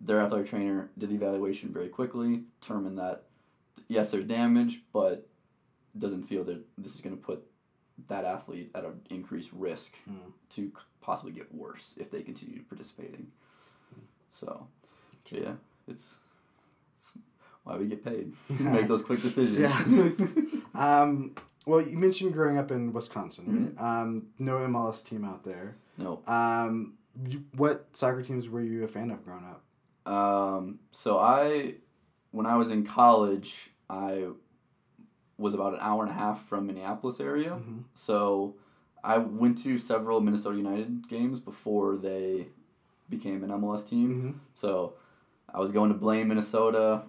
their 0.00 0.20
athletic 0.20 0.48
trainer 0.48 0.90
did 0.98 1.10
the 1.10 1.14
evaluation 1.14 1.72
very 1.72 1.88
quickly, 1.88 2.42
determined 2.60 2.98
that 2.98 3.24
yes, 3.88 4.10
there's 4.10 4.24
damage, 4.24 4.80
but 4.92 5.26
doesn't 5.96 6.24
feel 6.24 6.44
that 6.44 6.62
this 6.78 6.94
is 6.94 7.00
going 7.00 7.16
to 7.16 7.22
put 7.22 7.44
that 8.08 8.24
athlete 8.24 8.70
at 8.74 8.84
an 8.84 9.00
increased 9.10 9.50
risk 9.52 9.94
to 10.50 10.72
possibly 11.00 11.32
get 11.32 11.54
worse 11.54 11.94
if 11.98 12.10
they 12.10 12.22
continue 12.22 12.62
participating. 12.62 13.28
So, 14.32 14.66
yeah, 15.30 15.52
it's, 15.88 16.14
it's 16.94 17.12
why 17.64 17.76
we 17.76 17.86
get 17.86 18.04
paid. 18.04 18.32
Make 18.60 18.88
those 18.88 19.02
quick 19.04 19.22
decisions. 19.22 19.58
Yeah. 19.58 20.26
Um, 20.72 21.34
well, 21.66 21.80
you 21.82 21.98
mentioned 21.98 22.32
growing 22.32 22.56
up 22.56 22.70
in 22.70 22.92
Wisconsin, 22.92 23.44
Mm-hmm. 23.76 23.84
right? 23.84 24.00
Um, 24.02 24.28
no 24.38 24.58
MLS 24.58 25.04
team 25.04 25.24
out 25.24 25.44
there. 25.44 25.76
no. 25.98 26.22
Um, 26.28 26.94
what 27.56 27.86
soccer 27.92 28.22
teams 28.22 28.48
were 28.48 28.62
you 28.62 28.84
a 28.84 28.88
fan 28.88 29.10
of 29.10 29.22
growing 29.24 29.44
up? 29.44 30.10
Um, 30.10 30.78
so 30.92 31.18
I, 31.18 31.74
when 32.30 32.46
I 32.46 32.56
was 32.56 32.70
in 32.70 32.86
college, 32.86 33.70
I 33.90 34.26
was 35.40 35.54
about 35.54 35.72
an 35.74 35.80
hour 35.80 36.02
and 36.02 36.10
a 36.10 36.14
half 36.14 36.42
from 36.42 36.66
Minneapolis 36.66 37.18
area. 37.20 37.58
So 37.94 38.54
I 39.02 39.18
went 39.18 39.58
to 39.64 39.78
several 39.78 40.20
Minnesota 40.20 40.56
United 40.56 41.08
games 41.08 41.40
before 41.40 41.96
they 41.96 42.48
became 43.08 43.42
an 43.42 43.50
MLS 43.50 43.88
team. 43.88 44.40
So 44.54 44.94
I 45.52 45.58
was 45.58 45.72
going 45.72 45.90
to 45.92 45.98
blame 45.98 46.28
Minnesota. 46.28 47.02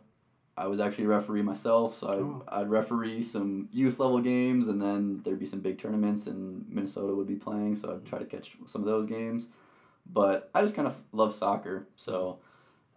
I 0.57 0.67
was 0.67 0.79
actually 0.79 1.05
a 1.05 1.09
referee 1.09 1.41
myself, 1.43 1.95
so 1.95 2.07
I'd, 2.07 2.19
Oh. 2.19 2.43
I'd 2.47 2.69
referee 2.69 3.21
some 3.21 3.69
youth 3.71 3.99
level 3.99 4.19
games, 4.19 4.67
and 4.67 4.81
then 4.81 5.21
there'd 5.23 5.39
be 5.39 5.45
some 5.45 5.61
big 5.61 5.77
tournaments, 5.77 6.27
and 6.27 6.65
Minnesota 6.69 7.15
would 7.15 7.27
be 7.27 7.35
playing, 7.35 7.75
so 7.77 7.93
I'd 7.93 8.05
try 8.05 8.19
to 8.19 8.25
catch 8.25 8.57
some 8.65 8.81
of 8.81 8.85
those 8.87 9.05
games. 9.05 9.47
But 10.05 10.49
I 10.53 10.61
just 10.61 10.75
kind 10.75 10.87
of 10.87 10.97
love 11.13 11.33
soccer, 11.33 11.87
so 11.95 12.39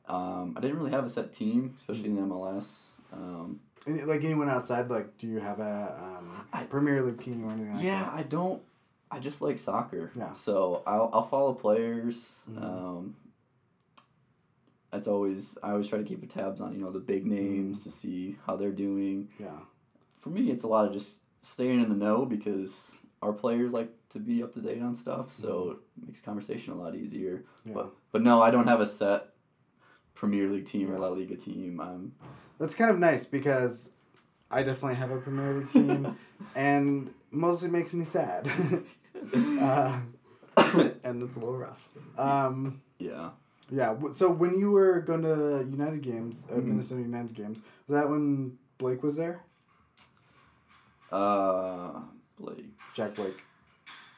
um, 0.08 0.54
I 0.56 0.60
didn't 0.60 0.78
really 0.78 0.90
have 0.90 1.04
a 1.04 1.08
set 1.08 1.32
team, 1.32 1.74
especially 1.78 2.06
in 2.10 2.16
the 2.16 2.22
MLS. 2.22 2.92
Um, 3.12 3.60
like 3.86 4.24
anyone 4.24 4.48
outside, 4.48 4.88
like, 4.90 5.18
do 5.18 5.26
you 5.26 5.40
have 5.40 5.60
a 5.60 6.18
um, 6.18 6.46
I- 6.52 6.64
Premier 6.64 7.02
League 7.02 7.22
team 7.22 7.44
or 7.44 7.52
anything 7.52 7.74
like 7.74 7.84
yeah, 7.84 8.04
that? 8.04 8.14
I 8.14 8.22
don't. 8.22 8.62
I 9.10 9.18
just 9.18 9.42
like 9.42 9.58
soccer. 9.58 10.10
Yeah. 10.16 10.32
So 10.32 10.82
I'll, 10.86 11.10
I'll 11.12 11.22
follow 11.22 11.54
players. 11.54 12.42
Um, 12.56 13.16
that's 14.90 15.06
always 15.06 15.58
I 15.62 15.70
always 15.70 15.88
try 15.88 15.98
to 15.98 16.04
keep 16.04 16.20
the 16.20 16.26
tabs 16.26 16.60
on 16.60 16.72
you 16.72 16.78
know 16.78 16.90
the 16.90 17.00
big 17.00 17.26
names 17.26 17.82
to 17.84 17.90
see 17.90 18.36
how 18.46 18.56
they're 18.56 18.72
doing. 18.72 19.28
Yeah. 19.38 19.58
For 20.18 20.30
me, 20.30 20.50
it's 20.50 20.62
a 20.62 20.68
lot 20.68 20.86
of 20.86 20.92
just 20.92 21.18
staying 21.42 21.82
in 21.82 21.88
the 21.88 21.94
know 21.94 22.24
because 22.24 22.96
our 23.20 23.32
players 23.32 23.72
like 23.72 23.90
to 24.10 24.18
be 24.18 24.42
up 24.42 24.54
to 24.54 24.60
date 24.60 24.80
on 24.80 24.94
stuff, 24.94 25.32
so 25.32 25.78
it 25.98 26.06
makes 26.06 26.20
conversation 26.20 26.72
a 26.72 26.76
lot 26.76 26.94
easier. 26.94 27.44
Yeah. 27.64 27.74
But 27.74 27.94
but 28.12 28.22
no, 28.22 28.40
I 28.40 28.50
don't 28.50 28.68
have 28.68 28.80
a 28.80 28.86
set 28.86 29.30
Premier 30.14 30.48
League 30.48 30.66
team 30.66 30.92
or 30.92 30.98
La 30.98 31.08
Liga 31.08 31.36
team. 31.36 31.80
I'm 31.80 32.12
That's 32.64 32.76
kind 32.76 32.90
of 32.90 32.98
nice 32.98 33.26
because 33.26 33.90
I 34.50 34.62
definitely 34.62 34.94
have 34.94 35.10
a 35.10 35.18
Premier 35.18 35.52
League 35.52 35.70
team, 35.74 36.16
and 36.54 37.10
mostly 37.30 37.68
makes 37.68 37.92
me 37.92 38.06
sad. 38.06 38.50
uh, 39.60 40.00
and 41.04 41.22
it's 41.22 41.36
a 41.36 41.40
little 41.40 41.58
rough. 41.58 41.86
Um, 42.16 42.80
yeah. 42.98 43.32
yeah. 43.70 43.94
So 44.14 44.30
when 44.30 44.58
you 44.58 44.70
were 44.70 45.02
going 45.02 45.20
to 45.24 45.66
United 45.70 46.00
games, 46.00 46.46
uh, 46.50 46.54
Mhm. 46.54 46.64
Minnesota 46.68 47.02
United 47.02 47.34
games, 47.34 47.60
was 47.86 47.98
that 48.00 48.08
when 48.08 48.56
Blake 48.78 49.02
was 49.02 49.16
there? 49.18 49.42
Uh, 51.12 52.00
Blake. 52.40 52.70
Jack 52.94 53.14
Blake. 53.14 53.42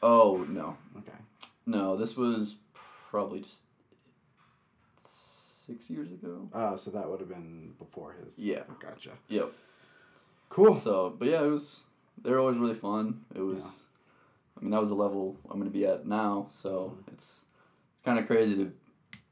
Oh 0.05 0.47
no, 0.49 0.77
Okay. 0.99 1.19
no. 1.67 1.97
This 1.97 2.17
was 2.17 2.55
probably 3.11 3.41
just 3.41 3.63
six 5.67 5.91
years 5.91 6.11
ago. 6.13 6.49
Oh, 6.53 6.77
so 6.77 6.91
that 6.93 7.09
would 7.11 7.21
have 7.21 7.29
been 7.29 7.73
before 7.79 8.15
his. 8.23 8.39
Yeah. 8.39 8.63
Gotcha. 8.81 9.11
Yep. 9.29 9.53
Cool. 10.49 10.75
So, 10.75 11.15
but 11.19 11.29
yeah, 11.29 11.43
it 11.43 11.49
was. 11.51 11.85
They 12.23 12.31
were 12.31 12.39
always 12.39 12.57
really 12.57 12.75
fun. 12.75 13.25
It 13.35 13.41
was. 13.41 13.63
Yeah. 13.65 13.71
I 14.59 14.61
mean, 14.63 14.71
that 14.71 14.81
was 14.81 14.89
the 14.89 14.95
level 14.95 15.37
I'm 15.51 15.59
gonna 15.59 15.71
be 15.71 15.87
at 15.87 16.07
now. 16.07 16.47
So 16.49 16.95
Mm-hmm. 16.97 17.11
it's 17.15 17.41
it's 17.93 18.03
kind 18.03 18.19
of 18.19 18.27
crazy 18.27 18.55
to 18.57 18.73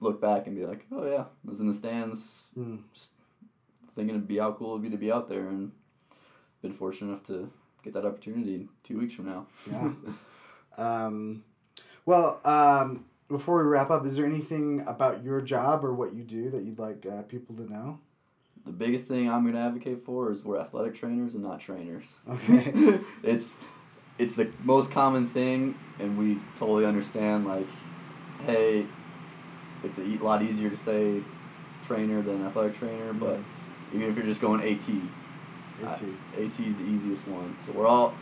look 0.01 0.20
back 0.20 0.47
and 0.47 0.55
be 0.57 0.66
like, 0.66 0.87
oh 0.92 1.07
yeah, 1.07 1.23
I 1.47 1.49
was 1.49 1.61
in 1.61 1.66
the 1.68 1.75
stands, 1.75 2.44
Mm. 2.59 2.81
thinking 3.94 4.14
it'd 4.16 4.29
be 4.29 4.38
how 4.38 4.53
cool 4.53 4.73
it'd 4.73 4.83
be 4.83 4.90
to 4.90 4.97
be 4.99 5.11
out 5.12 5.29
there, 5.29 5.49
and 5.49 5.73
been 6.62 6.73
fortunate 6.73 7.09
enough 7.12 7.23
to 7.29 7.51
get 7.83 7.92
that 7.94 8.05
opportunity 8.05 8.68
two 8.83 8.99
weeks 8.99 9.14
from 9.14 9.27
now. 9.27 9.47
Yeah. 9.70 9.92
um, 10.77 11.44
well, 12.07 12.40
um, 12.44 13.05
before 13.35 13.59
we 13.59 13.68
wrap 13.68 13.90
up, 13.90 14.07
is 14.07 14.14
there 14.14 14.25
anything 14.25 14.85
about 14.87 15.25
your 15.25 15.40
job 15.40 15.85
or 15.85 15.92
what 15.92 16.14
you 16.14 16.23
do 16.23 16.51
that 16.51 16.62
you'd 16.62 16.79
like 16.79 17.05
uh, 17.05 17.23
people 17.23 17.57
to 17.57 17.68
know? 17.70 17.99
The 18.64 18.70
biggest 18.70 19.09
thing 19.09 19.29
I'm 19.29 19.44
gonna 19.44 19.59
advocate 19.59 20.01
for 20.01 20.31
is 20.31 20.44
we're 20.44 20.61
athletic 20.61 20.94
trainers 20.94 21.35
and 21.35 21.42
not 21.42 21.59
trainers. 21.59 22.20
Okay. 22.29 23.01
it's 23.25 23.59
it's 24.18 24.37
the 24.37 24.49
most 24.62 24.92
common 24.92 25.27
thing 25.27 25.75
and 25.99 26.16
we 26.16 26.38
totally 26.57 26.87
understand 26.87 27.44
like 27.44 27.66
hey 28.47 28.87
it's 29.83 29.99
a 29.99 30.03
lot 30.23 30.40
easier 30.40 30.70
to 30.70 30.77
say 30.77 31.20
trainer 31.85 32.23
than 32.23 32.47
athletic 32.47 32.79
trainer 32.79 33.12
but 33.12 33.40
even 33.92 34.09
if 34.09 34.16
you're 34.16 34.25
just 34.25 34.40
going 34.40 34.61
AT 34.61 34.88
AT. 35.83 36.03
uh, 36.03 36.40
AT 36.40 36.61
is 36.61 36.79
the 36.79 36.85
easiest 36.85 37.27
one 37.27 37.59
so 37.59 37.73
we're 37.73 37.88
all 37.88 38.14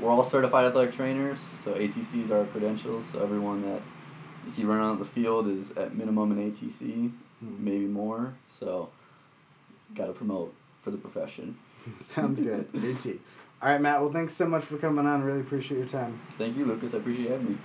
we're 0.00 0.10
all 0.10 0.24
certified 0.24 0.64
athletic 0.66 0.92
trainers 0.92 1.38
so 1.38 1.72
ATCs 1.74 2.32
are 2.32 2.38
our 2.38 2.44
credentials 2.46 3.06
so 3.06 3.22
everyone 3.22 3.62
that 3.62 3.80
you 4.46 4.50
see 4.50 4.64
running 4.64 4.84
on 4.84 4.98
the 4.98 5.04
field 5.04 5.46
is 5.48 5.72
at 5.72 5.94
minimum 5.94 6.32
an 6.32 6.50
ATC 6.50 7.10
hmm. 7.40 7.64
maybe 7.64 7.84
more 7.84 8.34
so 8.48 8.88
got 9.94 10.06
to 10.06 10.12
promote 10.12 10.54
for 10.82 10.90
the 10.90 10.96
profession 10.98 11.58
Sounds 12.00 12.40
good. 12.40 12.68
AT. 12.74 13.06
All 13.62 13.70
right, 13.70 13.80
Matt. 13.80 14.00
Well, 14.00 14.12
thanks 14.12 14.34
so 14.34 14.46
much 14.46 14.64
for 14.64 14.76
coming 14.76 15.06
on. 15.06 15.22
Really 15.22 15.40
appreciate 15.40 15.78
your 15.78 15.86
time. 15.86 16.20
thank 16.36 16.56
you 16.56 16.64
Lucas 16.64 16.94
I 16.94 16.98
appreciate 16.98 17.24
you 17.24 17.30
having 17.30 17.52
me 17.52 17.58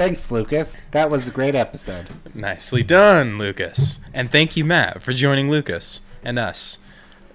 Thanks, 0.00 0.30
Lucas. 0.30 0.80
That 0.92 1.10
was 1.10 1.28
a 1.28 1.30
great 1.30 1.54
episode. 1.54 2.06
Nicely 2.34 2.82
done, 2.82 3.36
Lucas. 3.36 4.00
And 4.14 4.32
thank 4.32 4.56
you, 4.56 4.64
Matt, 4.64 5.02
for 5.02 5.12
joining 5.12 5.50
Lucas 5.50 6.00
and 6.24 6.38
us 6.38 6.78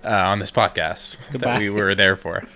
uh, 0.04 0.08
on 0.10 0.40
this 0.40 0.50
podcast 0.50 1.18
Goodbye. 1.32 1.52
that 1.52 1.60
we 1.60 1.70
were 1.70 1.94
there 1.94 2.16
for. 2.16 2.48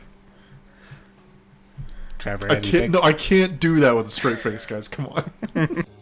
Trevor, 2.17 2.51
I 2.51 2.55
anything? 2.55 2.71
can't. 2.71 2.91
No, 2.93 3.03
I 3.03 3.13
can't 3.13 3.59
do 3.59 3.81
that 3.81 3.95
with 3.95 4.07
a 4.07 4.09
straight 4.09 4.39
face, 4.39 4.65
guys. 4.65 4.87
Come 4.87 5.05
on. 5.05 5.85